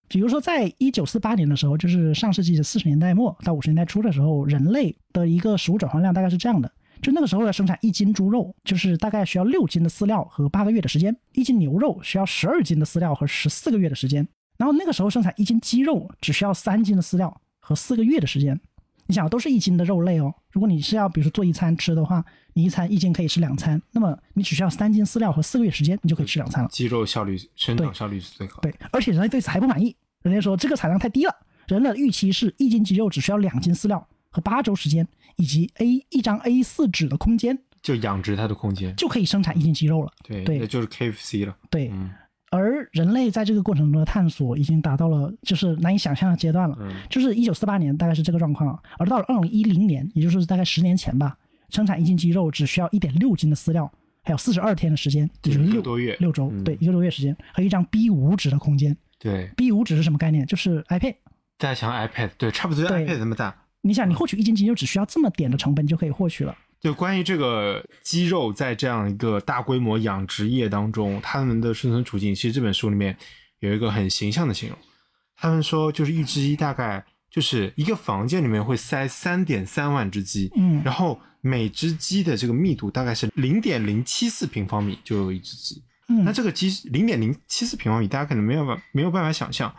[0.07, 6.71] 比如说，在一九四八年的时候，就是上世纪的四十年代末到五十年代初的时候，人类的一个食物转换量大概是这样的。
[7.05, 14.27] 就那个时候要生产一斤猪肉，就是大概需要六斤的饲料和八个月的时间；一斤牛肉需要十二斤的饲料和十四个月的时间。
[14.57, 18.59] 然后那个时候生产一斤鸡肉只需要三斤的饲料和四个月的时间。
[19.07, 20.33] 你想，都是一斤的肉类哦。
[20.51, 26.71] 如果你是要比如说做一餐吃的话，你一餐一斤可以吃两餐，那么你只需要三斤饲料和四个月时间，你就可以吃两餐了。
[26.73, 28.59] 鸡肉效率生长效率是最高。
[28.63, 31.37] 对，而且人类对此还不满意，人家说这个产量太低了。
[31.67, 37.59] 人的预期是一斤鸡肉只需要两斤饲料和八周时间，以及 A 一张 A 四纸的空间。
[37.83, 40.11] 就养殖它的空间，就可以生产一斤鸡肉了。
[40.27, 41.55] 对，对，就是 KFC 了。
[41.69, 41.93] 对，
[42.51, 46.75] 而人类在这个过程中的探索已经达到了就是难以想象的阶段了。
[46.81, 51.37] 嗯，就是一九四八年大概是这个状况，而到了二零一零年，也就是大概十年前吧，
[51.69, 53.93] 生产一斤鸡肉只需要一点六斤的饲料，
[54.23, 58.97] 还有四十二天的时间，就是六多月六周，对，一个多月时间和一张 B 五纸的空间。
[59.19, 60.47] 对，B 五纸是什么概念？
[60.47, 61.17] 就是 iPad，
[61.59, 63.55] 大强 iPad，对，差不多 iPad 那么大。
[63.87, 66.57] 你想，你获取一斤鸡肉只需要这么点的成本就可以获取了。
[66.81, 73.15] 就关于这个鸡肉在这样一个大规模养殖业当中，他们的生存处境，其实这本书里面
[73.61, 74.79] 有一个很形象的形容。
[75.37, 85.83] 他们说，就是一只鸡大概就是一个房间里面会塞三点三万只鸡，嗯，然后每只鸡的这个密度大概是零点零七四平方米就有一只鸡。
[86.09, 89.75] 嗯，那这个鸡零点零七四平方米，大家可能没有办没有办法想象。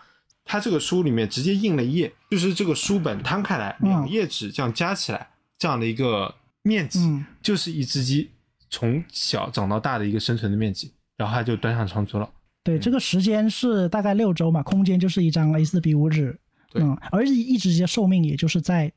[0.46, 5.28] 他这个书里面直接印了一页，就是这个书本摊开来，两页纸这样加起来，
[5.58, 6.34] 这样的一个。
[6.68, 8.32] 面积就是一只鸡
[8.72, 12.28] 从小长到大的一个生存的面积，然后它就端上餐桌了。
[12.64, 16.40] 对，这个时间是大概六周嘛，空间就是一张 A4 B 五纸。
[16.74, 18.92] 嗯，而一只鸡的寿命也就是在，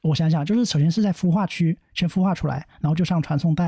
[0.00, 3.64] 我想想，就是首先是在孵化区先孵化出来，然后就上传送带，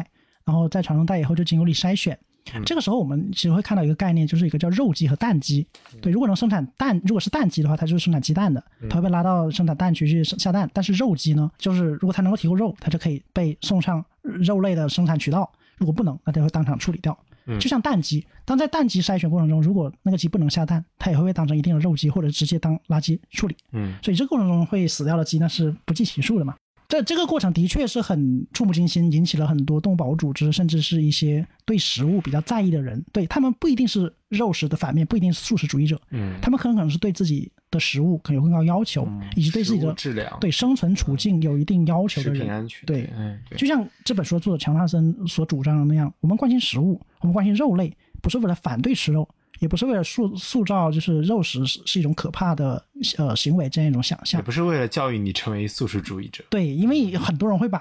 [0.46, 2.18] 然后在传送带以后就经过你筛选。
[2.64, 5.66] 这个时候，我们其实会看到一个概念，就是一个叫肉鸡和蛋鸡。
[6.00, 10.68] 对，如果能生产蛋，如果是蛋鸡的话，它就是生产鸡蛋的，它会被拉到生产蛋区去下蛋。
[10.72, 15.42] 但是肉鸡呢，就是如果它能够提供肉，它就可以被送上肉类的生产渠道；
[15.78, 17.16] 如果不能，那它会当场处理掉。
[17.58, 23.56] 就像蛋鸡，当在蛋鸡筛选过程中，如果那个鸡不能下蛋，它也会被当成一定的肉鸡，或者直接当垃圾处理。
[23.72, 26.54] 嗯，所以这个过程中会死掉的鸡，那是不计其数的嘛。
[26.92, 33.02] 这这个过程的确是很触目惊心，引起了很多动物保护组织，甚至是一些对食物比较在意的人。
[33.10, 35.98] 对他们不一定是肉食的反面，不一定是素食主义者。
[36.10, 42.46] 嗯，他们很可能是对自己的食物可能有更高要求，以及对自己的质量、对生存处境有一定要求的人。
[42.46, 42.84] 安全。
[42.84, 49.26] 对，嗯，就像这本书作者强纳森所主张的那样，我们关心食物，我们关心肉类，不是为了反对吃肉。
[49.62, 52.84] 也不是为了塑塑造，就是肉食是是一种可怕的
[53.16, 56.42] 呃行为这样一种想象，也不是为了教育你成为素食主义者。
[56.50, 57.80] 对，因为很多人会把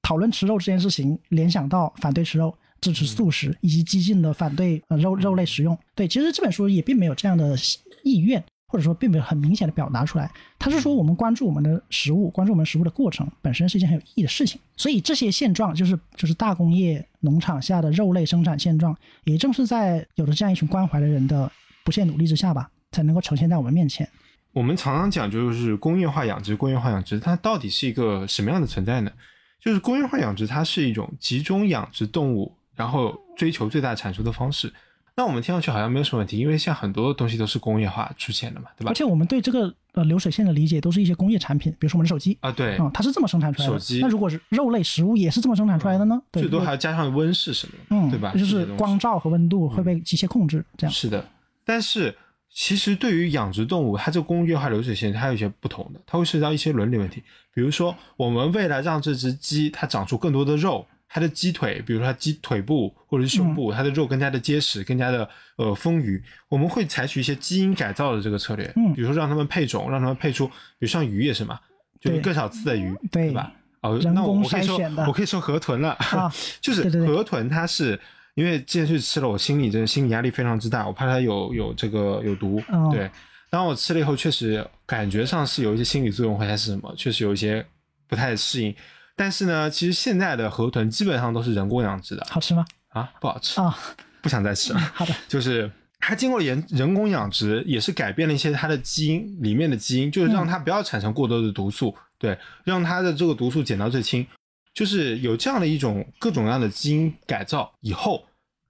[0.00, 5.78] 讨论吃肉这件事情联想到反对吃肉、支持素食以及激进的反对呃肉肉类食用。
[5.94, 7.54] 对，其实这本书也并没有这样的
[8.02, 8.42] 意愿。
[8.72, 10.30] 或者说，并没有很明显的表达出来。
[10.56, 14.60] 他是说，我们关注我们的食物，关注我们食物的过程，本身是一件很有意义的事情。
[14.76, 21.50] 所以，这些现状就是就是大工业农场下的肉类生产现状，也正是在有着这样一群关怀的人的
[21.84, 24.08] 不懈努力之下吧，才能够呈现在我们面前。
[24.52, 29.12] 我们常常讲，就是工业化养殖，工业化养殖它到底是一个什么样的存在呢？
[29.60, 34.72] 就是工业化养殖，它是一种集中养殖动物，然后追求最大产出的方式。
[35.16, 38.90] 那我们听上去好像没有什么问题，因为像很多东西都是工业化出现的嘛，对吧？
[38.90, 43.72] 而且我们对这个呃流水线的理解都是一些工业产品，比如说我们的手机啊，对，嗯，它是这么生产出来的。
[43.72, 44.00] 手机。
[44.00, 46.20] 那如果是肉类食物也是这么生产出来的呢？
[46.32, 48.32] 最多还要加上温室什么的，嗯，对吧？
[48.32, 50.92] 就是光照和温度会被机械控制，这样。
[50.92, 51.28] 是的，
[51.64, 52.16] 但是
[52.50, 57.22] 其实对于养殖动物，它这个工业化流水线它有一些不同的，它会涉及到一些伦理问题。
[57.52, 60.86] 比如说，我们为了让这只鸡它长出更多的肉。
[61.12, 66.22] 它的鸡腿，比如说它鸡腿部或者是胸部，它的肉更加的结实，更加的呃丰腴。
[66.48, 71.58] 我们会采取一些基因改造的这个策略，嗯，比如说让它们配种，让它们配出，比如像鱼也是嘛，
[72.00, 73.52] 就是更少刺的鱼，对吧？
[73.82, 75.98] 哦，那我可以说，我可以说河豚了，
[76.62, 77.98] 就是河豚，它是
[78.34, 83.10] 因为之前去吃了，我心里真的心理压力非常之大，我怕它有有这个有毒，对。
[83.50, 87.66] 当我吃了以后，确实感觉上是有一些心理作用，或者是什么，确实有一些
[88.06, 88.72] 不太适应。
[89.20, 92.64] 但是呢，其实现在的河豚基本上都是人工养殖的，好吃吗？
[92.88, 93.78] 啊，不好吃啊，
[94.22, 94.80] 不想再吃了。
[94.96, 104.26] 好的，就是它经过了人人工养殖，也是改变了一些它的基因里面的基因，就是让它不要产生过多的毒素，对，让它的这个毒素减到最轻，
[104.72, 108.24] 就是有这样的一种各种各样的基因改造以后，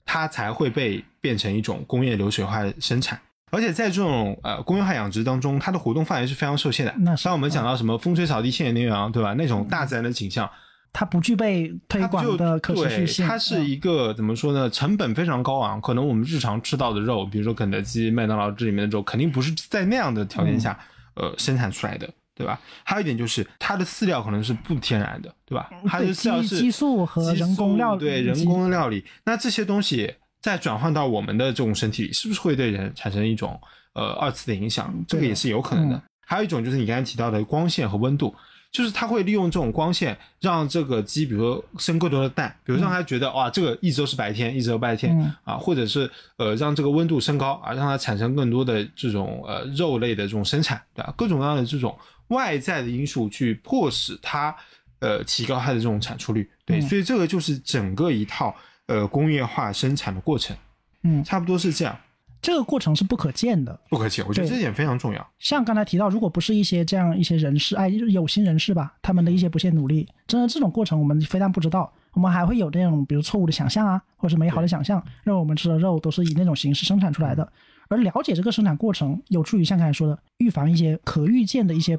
[0.05, 3.21] 它才会被变成一种工业流水化生产。
[3.51, 6.95] 而且在这种呃工业化养殖当中，它的活动范围是非常受限的。
[6.99, 9.35] 那当我们讲到什么风吹草低见牛羊，对吧？
[9.35, 10.49] 那种大自然的景象，
[10.93, 13.27] 它不具备推广的可持续性。
[13.27, 14.71] 它是一个怎么说呢？
[14.71, 15.81] 成本非常高昂。
[15.81, 20.79] 可能我们日常吃到的肉，比如说肯德基、麦当劳这里面的肉，肯定不是在那样的条件下
[21.15, 22.61] 呃生产出来的，对吧？
[22.85, 25.69] 还有一点就是它的饲料可能是不天然的，对吧？
[25.89, 29.05] 它的饲料是激素和人工料理，对人工的料理。
[29.25, 30.15] 那这些东西。
[30.41, 33.61] 再转换到我们的这种身体里，是不是会对人产生一种
[33.93, 34.93] 呃二次的影响？
[35.07, 36.03] 这个也是有可能的。
[36.27, 38.35] 还有一种就是你刚才提到的光线和温度，
[38.71, 51.13] 就是它会利用这种光线让这个鸡，比如说生更多的蛋，比如让它觉得哇，这个一直都是白天，一直都白天啊，或者是呃让这个温度升高啊，让它产生更多的这种呃肉类的这种生产，对吧？
[51.17, 51.99] 各种各样的这种
[52.29, 54.55] 外在的因素去迫使它
[55.01, 58.57] 呃提高它的这种产出率，对，所以这个就是整个一套。
[58.91, 60.57] 呃，工业化生产的过程，
[61.05, 61.97] 嗯，差不多是这样。
[62.43, 64.27] 这个过程是不可见的，不可见。
[64.27, 65.31] 我觉得这点非常重要。
[65.39, 77.49] 像刚才提到，如果不是一些这样一些人士，哎，有心人士吧，他们的一些不懈努力，真的这种过程，我们非但不知道，我们还会有那种比如错误的想象啊，或者是美好的想象，认为我们吃的肉都是以那种形式生产出来的。
[77.89, 81.97] 而了解这个生产过程，有助于像刚才说的，预防一些可预见的一些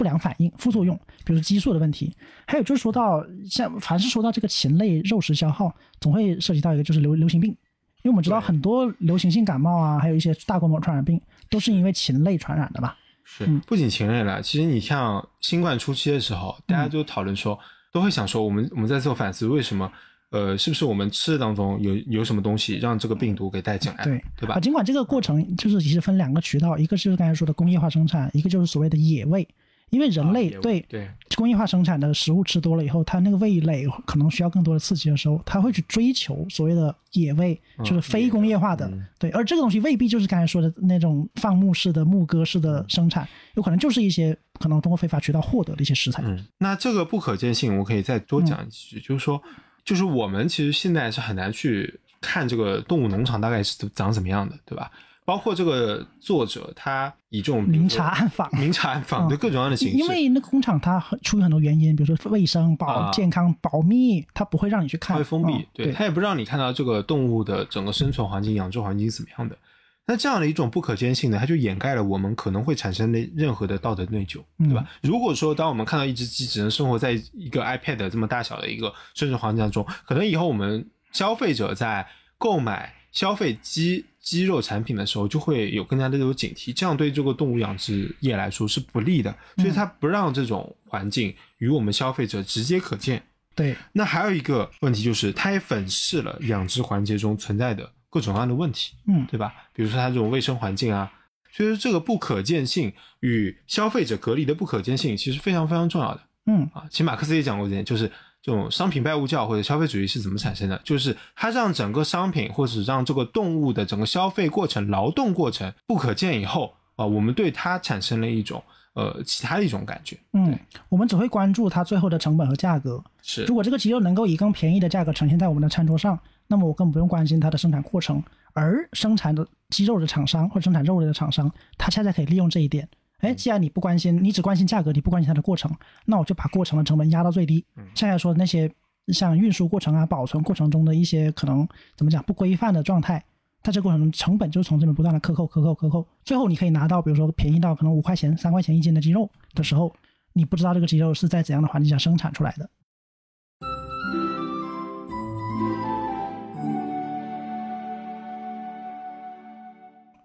[0.00, 2.10] 不良反应、副作用，比如激素的问题。
[2.46, 12.96] 还有就是说到像凡是说到这个禽类肉食消耗，总会涉及到一个就是流流行病，因为我们知道很多流行性感冒啊，还有一些大规模传染病，都是因为禽类传染的吧。
[13.24, 17.58] 是，不仅禽类了，其实你像新冠初期的时候，大家就讨论说，
[17.92, 19.92] 都会想说，我们我们在做反思，为什么？
[20.30, 24.04] 呃，是不是我们吃的当中有有什么东西让这个病毒给带进来？
[24.04, 24.58] 对，对吧？
[24.60, 29.46] 尽管这个过程就是其实分两个渠道，一个就是刚才说的工业化生产，一个就是所谓的野味。
[29.90, 38.90] 因为人类对对工业化生产的食物吃多了以后，它那个味蕾可能需要更多的刺激的时候，它会去追求所谓的野味，就是非工业化的。
[39.18, 46.22] 对，而这个东西未必就是刚才说的那种放牧式的、牧歌式的生产，有可能就是一些可能通过非法渠道获得的一些食材。
[46.24, 49.42] 嗯，那这个不可见性，我可以再多讲一句，就是说。
[49.82, 54.90] 就是我们其实现在是很难去看这个动物农场大概是长怎么样的，对吧？
[55.30, 69.56] 包括这个作者他以这种明察暗访、明察暗访的各种各样的形式，因为那个工厂它出于很多原因，比如说卫生、保健康、保密，它不会让你去看，它会封闭，对，它也不让你看到这个动物的整个生存环境、养殖环境怎么样的。
[70.04, 74.84] 那这样的一种不可见性呢，它就掩盖了我们可能会产生的任何的道德内疚，对吧？
[75.00, 82.04] 如果说当我们看到一只鸡只能生活在一个 iPad 这么大小的一个生存环境当中，可能以后我们消费者在
[82.38, 93.22] 购买消费鸡鸡肉产品的时候，就会有更加的有警惕，这样对这个动物养殖业来说是不利的，所以它不让这种环境与我们消费者直接可见。
[93.54, 97.92] 对，那还有一个问题就是，它也粉饰了养殖环节中存在的。
[98.12, 99.54] 各种各样的问题，嗯，对吧？
[99.72, 101.08] 比如说它这种卫生环境啊，
[101.52, 108.10] 所以说这个不可见性与消费者隔离的不可见性，其实非常非常重要的，嗯啊，其实马克思也讲过这点，就是
[108.42, 118.62] 这种商品拜物教或者消费主义是怎么产生的，就是它让整个商品或者让这个动物的整个消费过程、劳动过程不可见以后啊，我们对它产生了一种
[118.94, 126.18] 呃其他的一种感觉，嗯，我们只会关注它最后的成本和价格，是，如果这个鸡肉能够以更便宜的价格呈现在我们的餐桌上。
[126.52, 128.20] 那么我根本不用关心它的生产过程，
[128.54, 131.48] 而生产的鸡肉的厂商或者生产肉类的厂商，
[131.78, 132.88] 他恰恰可以利用这一点。
[133.20, 135.70] 哎，既然你不关心，你只关心价格，你不关心它的过程，
[136.06, 137.64] 那我就把过程的成本压到最低。
[137.94, 138.70] 现在说那些
[139.08, 143.22] 像运输过程啊、保存过程中的一些可能怎么讲不规范的状态，
[143.62, 149.94] 它这过程中成本就是从这边不断的克扣、克扣、克扣，最后你可以拿到比如说便宜到可能五块钱、三块钱一斤的鸡肉的时候，
[150.32, 152.70] 你不知道这个鸡肉是在怎样的环境下生产出来的。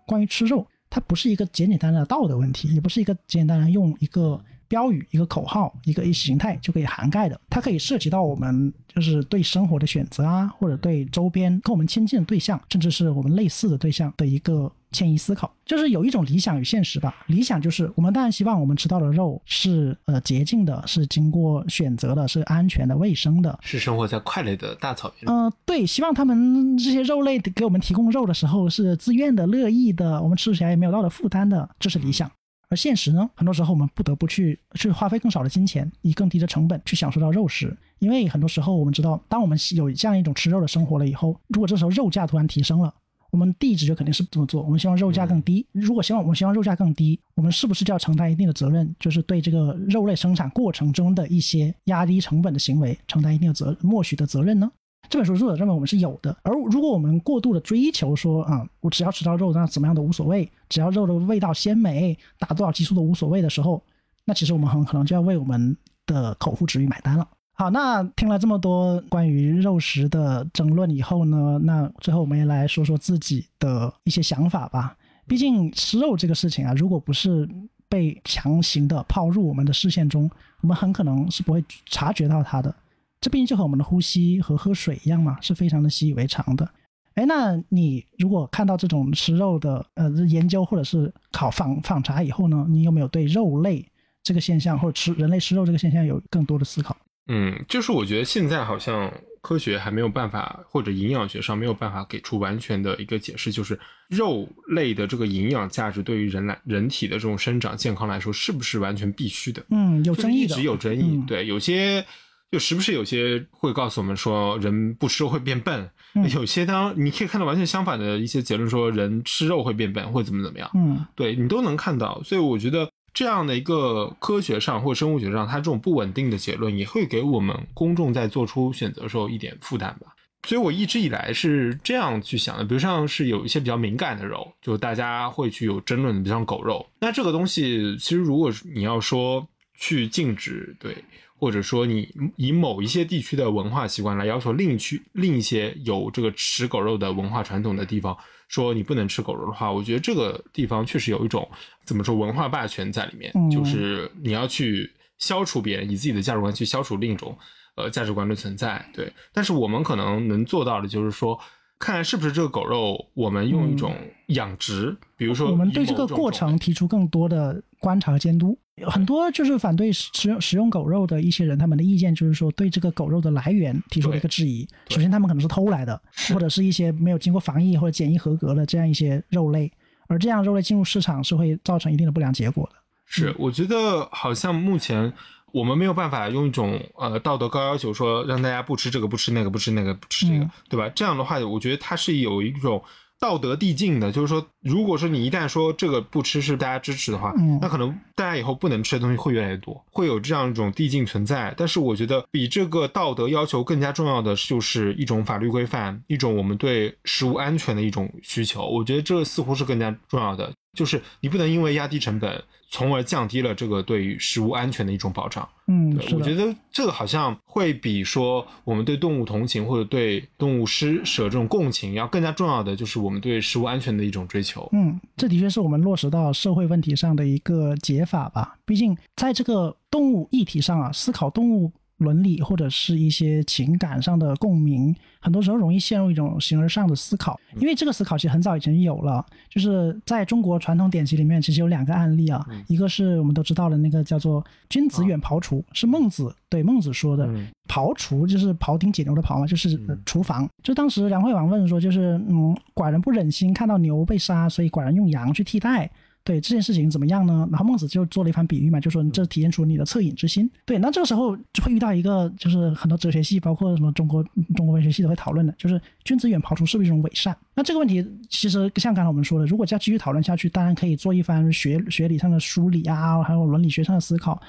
[0.07, 7.37] 关于吃肉，它不是一个简简单单的道德问题，也不是一个简简单单用一个标语、一个口号、一个意识形态就可以涵盖的。
[7.49, 14.71] 它可以涉及到我们就是对生活的选择啊，或者对周边跟我们亲近的对象，甚至是我们类似的对象的一个。
[14.95, 17.13] 迁移思考，就是有一种理想与现实吧。
[17.27, 25.29] 理想就是我们当然希望我们吃到的肉是呃洁净的，是经过选择的，是安全的、卫生的，是生活在快乐的大草原。
[25.29, 32.31] 嗯，对，希望他们这些肉类给我们提供肉的时候是自愿的、乐意的，我们吃起来也没有道德负担的，这是理想。
[32.67, 42.93] 而现实呢，很多时候我们不得不去去花费更少的金钱，以更低的成本去享受到肉食，因为很多时候我们知道，当我们有这样一种吃肉的生活了以后，如果这时候肉价突然提升了。
[43.35, 45.67] 我们第一直觉肯定是这么做，我们希望肉价更低。
[45.73, 54.71] 如果希望我们希望肉价更低，我们是不是就要承担一定的责任，就是对这个肉类生产过程中的一些压低成本的行为承担一定的责默许的责任呢？
[55.09, 56.33] 这本书作者认为我们是有的。
[56.43, 63.83] 而如果我们过度的追求说啊，我只要吃到肉，那怎么样都无所谓，只要肉的味道鲜美，打多少激素都无所谓的时候，
[64.23, 67.27] 那其实我们很可能就要为我们的口腹之欲买单了。
[67.57, 74.97] 好，那听了这么多关于肉食的争论以后呢，那最后我们也来说说自己的一些想法吧。
[75.25, 77.49] 毕竟吃肉这个事情啊，如果不是
[77.87, 80.29] 被强行的抛入我们的视线中，
[80.61, 82.75] 我们很可能是不会察觉到它的。
[83.21, 86.69] 这毕竟就和我们的呼吸和喝水一样嘛，是非常的习以为常的。
[87.13, 93.89] 哎，那你如果看到这种吃肉的呃研究或者是考访访查以后呢，你有没有对肉类
[94.21, 96.97] 这个现象或者吃人类吃肉这个现象有更多的思考？
[97.27, 99.11] 嗯，就是我觉得现在好像
[99.41, 109.65] 科学还没有办法，或者营养学上没有办法给出完全的一个解释，就是肉类的这个营养价值对于人来人体的这种生长健康来说，是不是完全必须的？
[109.71, 111.19] 嗯，有争议的，一直有争议。
[111.25, 112.05] 对，有些
[112.51, 115.83] 就时不时有些会告诉我们说，人不吃肉会变笨；
[116.31, 120.69] 有些当你可以看到完全相反的一些结论，说人吃肉会变笨，会怎么怎么样。
[120.75, 122.87] 嗯，对你都能看到，所以我觉得。
[123.15, 130.13] 这样的一个科学上或生物学上，它这种不稳定的结论也会给我们公众在做出选择的时候一点负担吧。
[130.45, 132.63] 所以我一直以来是这样去想的。
[132.65, 136.85] 比如像是有一些比较敏感的肉，就大家会去有争论，比如像狗肉。
[136.99, 139.47] 那这个东西其实如果你要说
[139.79, 140.95] 去禁止，对，
[141.37, 148.15] 或者说你以某一些地区的文化习惯来要求另去另一些有这个吃狗肉的文化传统的地方，
[148.47, 151.49] 说你不能吃狗肉的话，我觉得这个地方确实有一种
[151.83, 157.37] 怎么说文化霸权在里面，就是你要去消除别人，以自己的价值观去消除另一种。
[157.77, 161.37] 呃，价值观的存在，对，但是我们可能能做到的，就是说，
[161.77, 163.93] 看看是不是这个狗肉，我们用一种
[164.27, 168.57] 养殖，比如说，我们对这个过程提出更多的观察和监督。
[168.87, 174.67] 很多就是反对食用食用狗肉的一些人，他们的意见就是说，对这个狗肉的来源提出了一个质疑。
[174.89, 176.01] 首先，他们可能是偷来的，
[176.33, 179.71] 或者是一些没有经过防疫或者检疫合格的这样一些肉类，
[180.07, 182.79] 而这样肉类进入市场是会造成一定的不良结果的。
[183.05, 185.13] 是，我觉得好像目前。
[185.55, 190.91] 我们没有办法用一种呃道德高要求说让大家不吃这个不吃那个不吃那个不吃这个，对吧？
[190.93, 192.83] 这样的话，我觉得它是有一种
[193.17, 201.53] 道德递进的，就是说，如果说你一旦说这个不吃是大家支持的话，那可能大家以后不能吃的东西会越来越多，会有这样一种递进存在。
[201.55, 208.67] 但是我觉得比这个道德要求更加重要的就是一种法律规范，一种我们对食物安全的一种需求。
[208.67, 210.51] 我觉得这似乎是更加重要的。
[210.75, 212.43] 就是你不能因为压低成本，
[212.75, 215.47] 从而降低了这个对于食物安全的一种保障。
[215.67, 224.67] 嗯，我觉得这个好像会比说我们对动物同情或者对动物施舍这种共情要更加重要的，就是我们对食物安全的一种追求。
[224.73, 228.57] 嗯，这的确是我们落实到社会问题上的一个解法吧。
[228.65, 231.71] 毕竟在这个动物议题上啊，思考动物。
[231.97, 237.39] 伦理或者是一些情感上的共鸣，很多时候容易陷入一种形而上的思考。
[237.57, 242.45] 因为这个思考其实很早以前有了，就是在中国传统典籍里面，其实有两个案例啊。
[242.67, 247.29] 一个是我们都知道的那个叫做“君子远庖厨”，是孟子对孟子说的。
[247.67, 250.47] 庖厨就是庖丁解牛的庖嘛，就是厨房。
[250.61, 255.89] 就当时梁惠王问说，就是嗯，寡人不忍心看到牛被杀，所以寡人用羊去替代。
[256.25, 257.47] 对这件事情怎么样呢？
[257.51, 260.49] 然后孟子就做了一番比喻嘛，就说这体现出你的恻隐之心。
[260.65, 264.23] 对，那这个时候就会遇到一个，就是很多哲学系，包括什么中国
[264.55, 267.37] 中国文学系都会讨论的，就是君子远庖厨是不是一种伪善？
[267.53, 274.41] 那这个问题其实像刚才我们说的，如果再继续讨论下去，当然可以做一番学学理上的梳理啊，还有伦理学上的思考。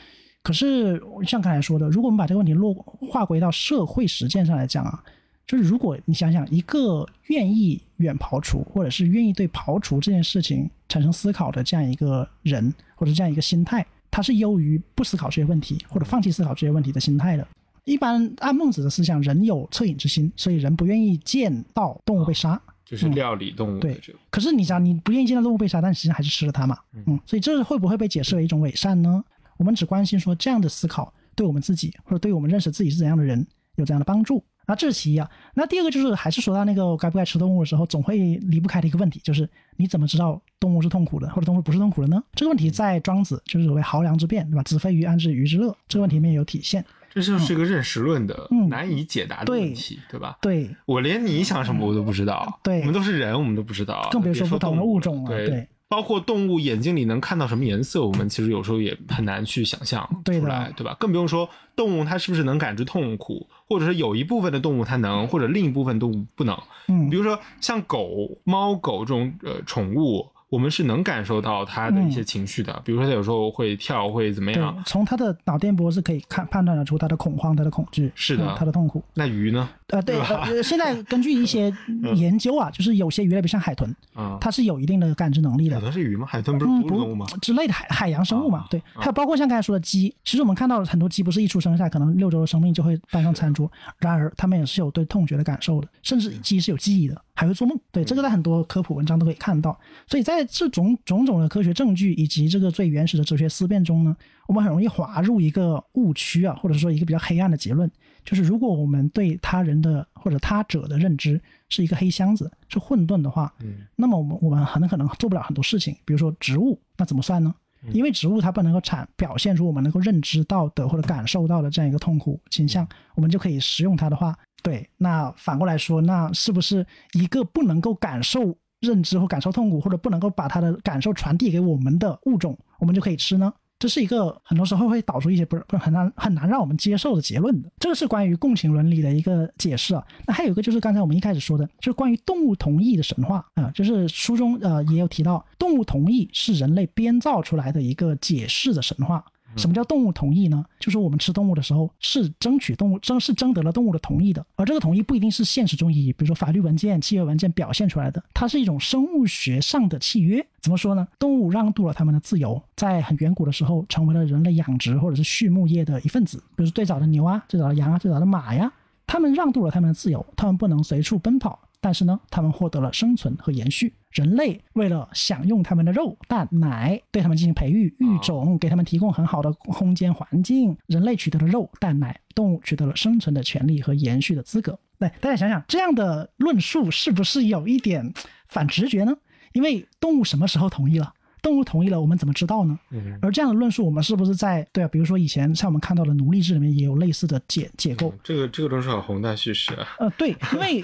[0.43, 5.05] 可是像刚才说的，如果我们把这个问题落划归到社会实践上来讲啊。
[5.47, 17.47] 就是如果你想想，一个愿意远庖厨，或者是愿意对庖厨这件事情产生思考的这样一个人，或者这样一个心态，他是优于不思考这些问题或者放弃思考这些问题的心态的。
[17.85, 23.79] 一般按孟子的思想，人有恻隐之心，所以人不愿意见到动物被杀，就是料理动物。
[23.79, 26.77] 对，可是你想，你不愿意见到动物被杀，但实际上还是吃了它嘛？
[27.07, 29.23] 嗯，所以这会不会被解释为一种伪善呢？
[29.57, 34.43] 我们只关心说这样的思考对我们自己，或者对我们认识自己是怎样的人有怎样的帮助。
[34.67, 42.23] 那这是其一啊，那第二个就是还是说到那个该不该吃动物的时候，总会离不开的一个问题，就是你怎么知道动物是痛苦的，或者动物不是痛苦的呢？
[42.35, 44.63] 这个问题在庄子就是所谓濠梁之辩，对吧？
[44.65, 45.77] 子非鱼，安知鱼之乐？
[45.87, 46.85] 这个问题里面有体现。
[47.11, 50.37] 这就是一个认识论的难以解答的问题，对吧？
[50.43, 52.61] 对，我连你想什么我都不知道。
[52.63, 55.31] 对，我们都是人，我们都不知道，更别说不同的物种了。
[55.31, 55.67] 对。
[55.89, 60.97] 包括动物眼睛里能看到什么颜色，我们其实有时候也很难去想象出来，对吧？
[60.99, 66.57] 更不用说动物它是不是能感知痛苦，或者是有一部分的动物它能，或者另一部分动物不能。
[66.89, 68.09] 嗯，比如说像狗、
[68.45, 70.27] 猫、狗这种呃宠物。
[70.49, 74.81] 我们是能感受到它的一些情绪的，比如说它有时候会跳，会怎么样？
[74.87, 79.03] 从它的脑电波是可以看判断得出它的恐慌、它的恐惧，是的，它的痛苦。
[79.13, 79.69] 那鱼呢？
[79.89, 81.73] 呃，对，呃，现在根据一些
[82.17, 83.95] 研究啊，就是有些鱼类，比如像海豚，
[84.41, 85.77] 它是有一定的感知能力的。
[85.77, 86.27] 海豚是鱼吗？
[86.27, 87.25] 海豚不是哺乳动物吗？
[87.41, 88.83] 之类的海海洋生物嘛，对。
[88.95, 97.23] 还有包括像刚才说的鸡，其实我们看到很多鸡不是一出生下可能六周的生命就会搬上餐桌，然而它们也是有对痛觉的感受的，甚至鸡是有记忆的。
[97.39, 99.79] 还会做梦，对这个在很多科普文章都可以看到。
[100.07, 104.17] 所以在这种种种的科学证据以及这个最原始的哲学思辨中呢，
[104.49, 107.91] 我们很容易滑入一个误区啊，或者说一个比较黑暗的结论，
[108.27, 115.97] 就是如果我们对他人的或者他者的认知是一个黑箱子，是混沌的话，嗯，那么我们我们很可能做不了很多事情。
[116.05, 117.55] 比如说植物，那怎么算呢？
[117.93, 124.37] 因为植物它不能够产表现出我们能够认知到的或者感受到的这样一个痛苦倾向，我们就可以食用它的话。
[124.61, 133.53] 对，那反过来说，那是不是一个不能够感受认知或感受痛苦，或者不能够把它的感受传递给我们的物种，我们就可以吃呢？
[133.79, 137.71] 这是一个很多时候会导出一些不是不是很难很难让我们接受的结论的。
[137.79, 140.03] 这个是关于共情伦理的一个解释啊。
[140.27, 149.25] 那还有一个就是刚才我们一开始说的，就是关于动物同意的神话啊，就是书中呃也有提到，动物同意是人类编造出来的一个解释的神话。
[149.57, 150.65] 什么叫动物同意呢？
[150.79, 160.47] 就是我们吃动物的时候是争取动物争是征得了动物的同意的，而这个同意不一定是现实中意义，比如说法律文件、契约文件表现出来的，它是一种生物学上的契约。
[160.61, 161.07] 怎么说呢？
[161.19, 168.73] 动物让渡了他们的自由，在很远古的时候成为了人类养殖或者是畜牧业的一份子，比如最早的牛啊、最早的羊啊、最早的马呀，
[169.07, 171.59] 他们让渡了他们的自由，他们不能随处奔跑。
[171.79, 173.93] 但是呢，他们获得了生存和延续。
[174.17, 180.75] 人类为了享用他们的肉、蛋、奶，对他们进行培育、育种，给他们提供很好的空间环境。
[180.87, 184.79] 人类取得了肉、蛋、奶，动物取得了生存的权利和延续的资格。
[184.97, 188.11] 来，大家想想，这样的论述是不是有一点
[188.49, 189.15] 反直觉呢？
[189.53, 191.13] 因为动物什么时候同意了？
[191.43, 192.77] 动物同意了，我们怎么知道呢？
[193.23, 194.89] 而这样的论述，我们是不是在对啊？
[194.89, 198.13] 比如说以前像我们看到的奴隶制里面也有类似的解解构。
[198.25, 199.87] 这个这个都是很宏大叙事啊。
[200.01, 200.83] 呃，对，因为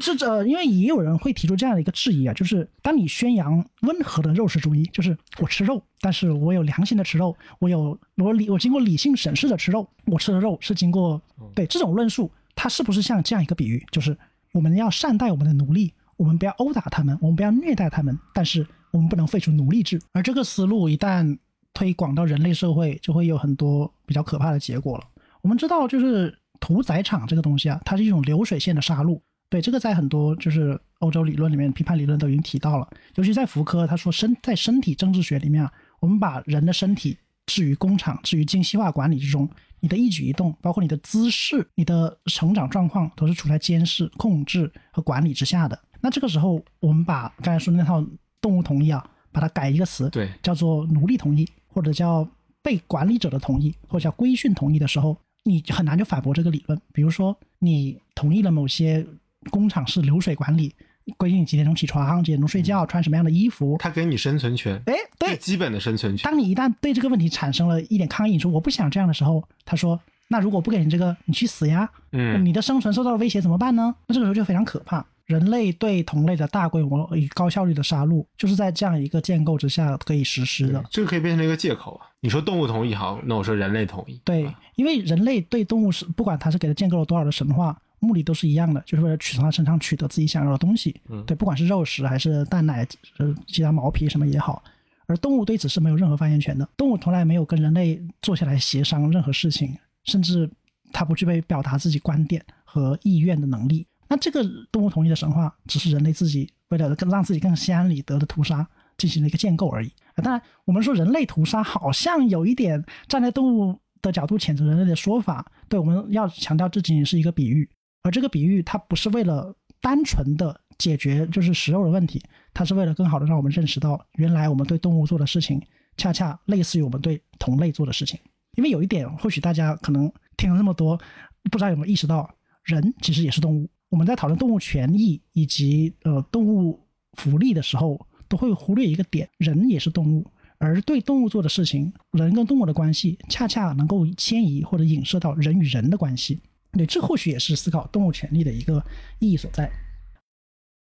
[0.00, 11.20] 这这，因为也有人会提出这样的一个质疑啊，就是当你宣扬温和的肉食主义，就是我吃肉，但是我有良心的吃肉，我有我理我经过理性审视的吃肉，我吃的肉是经过
[11.54, 14.16] 对这种论述，它是不是像这样一个比喻，就是
[14.52, 18.66] 我们要善待我们的奴隶，我们不要殴打他们，我们不要虐待他们，但是。
[18.90, 21.38] 我们不能废除奴隶制，而这个思路一旦
[21.74, 25.04] 推广到人类社会，就会有很多比较可怕的结果了。
[25.42, 29.20] 我们知道，就是屠宰场这个东西啊，它是一种流水线的杀戮。
[29.50, 32.88] 对，这个在很多就是欧洲理论里面，批判理论都已经提到了。
[33.14, 37.16] 尤其在福柯，他说身在身体政治学里面啊，我们把人的身体
[37.46, 39.48] 置于工厂、置于精细化管理之中，
[39.80, 45.78] 你的一举一动，包括你的姿势、你的成长状况，都是处在监视、控制和管理之下的。
[46.00, 48.04] 那这个时候，我们把刚才说的那套。
[48.40, 52.26] 动物同意啊，把它改一个词，对，叫做奴隶同意，或者叫
[52.62, 56.80] 被管理者的同意，或者叫规训同意的时候，你很难就反驳这个理论。
[56.92, 59.06] 比如说，你同意了某些
[59.50, 60.74] 工厂是流水管理，
[61.16, 66.30] 规定你几点钟起床，几点钟睡觉，穿什么样的衣服，他给你生存权，哎，对，基本的生存权。
[66.30, 73.94] 当你一旦对这个问题产生了一点抗议，你说我不想这样的时候，他说，那如果不给你这个，你去死呀，嗯，你的生存受到了威胁怎么办呢？
[74.06, 75.04] 那这个时候就非常可怕。
[75.28, 80.82] 人类对同类的大规模与高效率的杀戮，就是在这样一个建构之下可以实施的。
[80.90, 82.08] 这个可以变成一个借口啊！
[82.20, 84.18] 你说动物同意好，那我说人类同意。
[84.24, 90.98] 对，因为人类对动物是不管它是给它建构了多少的神话，目的都是一样的，就是为了取从它身上取得自己想要的东西。
[91.10, 94.62] 嗯，对，不管是肉食还是蛋奶，呃，其他毛皮什么也好，
[95.06, 96.66] 而动物对此是没有任何发言权的。
[96.74, 100.48] 动物从来没有跟人类坐下来协商任何事情，甚至
[100.90, 103.86] 它不具备表达自己观点和意愿的能力。
[104.08, 104.42] 那这个
[104.72, 109.92] 动物同意的神话，只是人类自己为了更让自己更心安理得的屠杀进行了一个建构而已。
[110.16, 115.50] 当然，我们说人类屠杀好像有一点站在动物的角度谴责人类的说法。
[115.68, 117.68] 对，我们要强调这仅仅是一个比喻，
[118.02, 122.20] 而这个比喻它不是为了单纯的解决就是食肉的问题，
[122.54, 125.62] 它是为了更好的让我们认识到，原来我们对动物做的事情，
[125.96, 128.18] 恰恰类似于我们对同类做的事情。
[128.56, 130.98] 因为有一点，或许大家可能听了那么多，
[131.44, 132.28] 不知道有没有意识到，
[132.64, 133.68] 人其实也是动物。
[133.88, 136.78] 我们在讨论动物权益以及呃动物
[137.14, 140.26] 福利的时候，都会忽略一个点：人也是动物，
[140.58, 146.38] 而对动物做的事情，人跟动物的关系，恰恰能够迁移或者影射到人与人的关系。
[146.72, 148.84] 对，这或许也是思考动物权利的一个
[149.20, 149.70] 意义所在。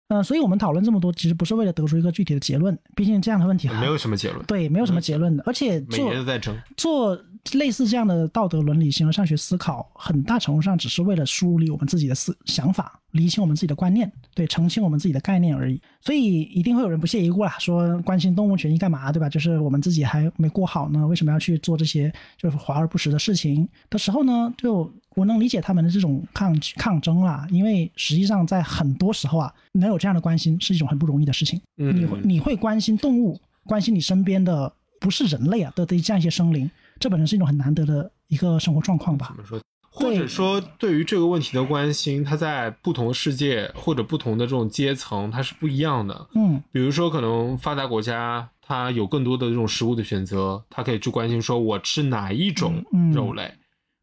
[0.09, 7.19] 呃，所以我们讨论这么多，其实不是为了得出一个具体的结论，毕竟这样的问题没有什么结论，对，没有什么结论的，而且每年都在争做。
[7.53, 15.81] 类似这样的道德伦理形而上学思考，很大程度上只是为了梳理我们自己的思想法，理清我们自己的观念，对，澄清我们自己的概念而已。
[16.01, 19.29] 所以一定会有人不屑一顾啦，说关心动物权益干嘛，对吧？
[19.29, 24.53] 就是我们自己还没过好呢，为什么要去做这些就是华而不实的事情的时候呢？
[24.57, 31.61] 就我能理解他们的这种抗抗争啦，因为实际上在很多时候啊，能有这样的关心是一种很不容易的事情。
[31.75, 36.69] 你会你会关心动物，关心你身边的不是人类啊的的这样一些生灵。
[36.99, 39.27] 这本身是一种很难得的一个生活状况吧？
[39.27, 39.61] 怎么说？
[39.89, 46.27] 或者说，对于这个问题的关心，它在不同世界或者不同的这种阶层，它是不一样的。
[46.35, 53.51] 嗯，比如说，可能发达国家它有更多的这种食物的选择，它可以去关心说，我吃哪一种肉类，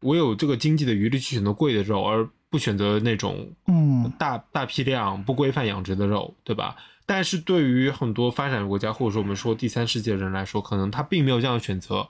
[0.01, 6.77] 我有这个经济的余力去选择贵的肉，而不选择那种嗯大大批量不规范养殖的肉，对吧？
[7.05, 12.07] 但是对于很多发展国家或者说我们说第三世界的人来说，可能他并没有这样的选择。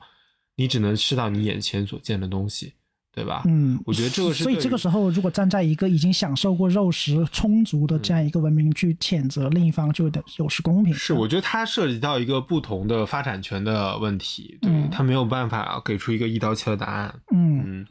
[0.58, 2.76] 你只能吃到你眼前所见的东西，
[3.14, 3.43] 对吧？
[3.46, 4.41] 嗯，我觉得这个是。
[4.41, 10.93] 所以这个时候，如果站在一个已经享受过肉食充足的这样一个文明去谴责另一方，就有点有失公平。
[10.93, 17.14] 是，我觉得它涉及到一个不同的发展权的问题，对他没有办法给出一个一刀切的答案。
[17.34, 17.86] 嗯。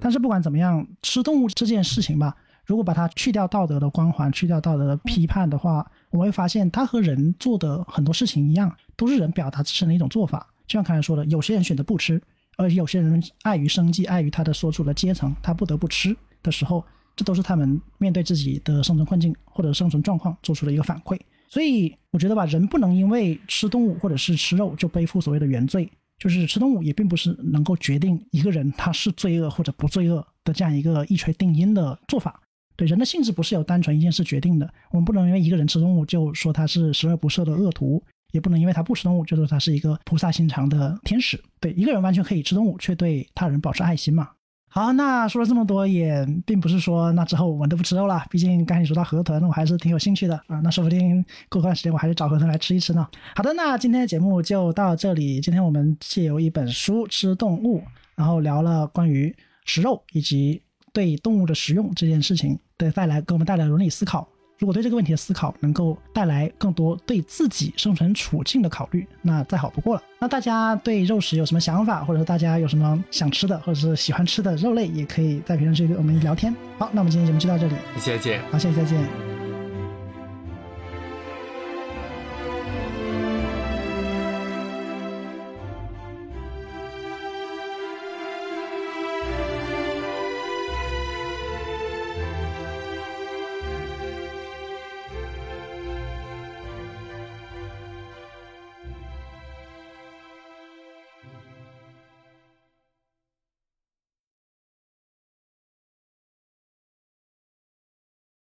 [0.00, 10.46] 但是不管怎么样，吃动物这件事情吧，如果把它去掉道德的光环，去掉道德的批判的话，我会发现它和人做的很多事情一样，都是人表达自身的一种做法。
[10.66, 12.22] 就像刚才说的，有些人选择不吃，
[12.56, 16.84] 而有些人碍于生计，碍于他的所处的阶层，他不得不吃的时候，
[17.16, 21.18] 这都是他们面对自己的生存困境或者生存状况做出的一个反馈。
[21.48, 25.90] 所以我觉得吧，人不能因为吃动物或者是吃肉就背负所谓的原罪。
[26.18, 32.40] 就是吃动物也并不是能够决定一个人他是罪恶或者不罪恶的这样一个一锤定音的做法。
[32.76, 34.72] 对人的性质不是由单纯一件事决定的。
[34.90, 38.02] 我们不能因为一个人吃动物就说他是十恶不赦的恶徒，
[38.32, 41.40] 也不能因为他不吃动物就说他是一个菩萨心肠的天使。
[41.60, 44.30] 对一个人完全可以吃动物，却对他人保持爱心嘛。
[44.70, 48.22] 好，那说了这么多，也并不是说那之后我们都不吃肉了。
[48.30, 50.60] 毕竟刚才你说到河豚，我还是挺有兴趣的啊。
[50.62, 53.08] 那说不定过段时间我还是找河豚来吃一吃呢。
[53.34, 55.40] 好的，那今天的节目就到这里。
[55.40, 57.78] 今天我们借由一本书《吃动物》，
[58.14, 60.62] 然后聊了关于食肉以及
[60.92, 64.28] 对动物的食用这件事情对带来，给我们带来伦理思考。
[64.58, 70.02] 如果对这个问题的思考能够带来更多对自己生存处境的考虑，那再好不过了。
[70.18, 76.54] 那大家对肉食有什么想法，或者说大家有什么想吃的，或者是喜欢吃的肉类，也可以在评论区跟我们聊天。
[76.78, 79.37] 好，那我们今天节目就到这里，谢谢，好，下期再见。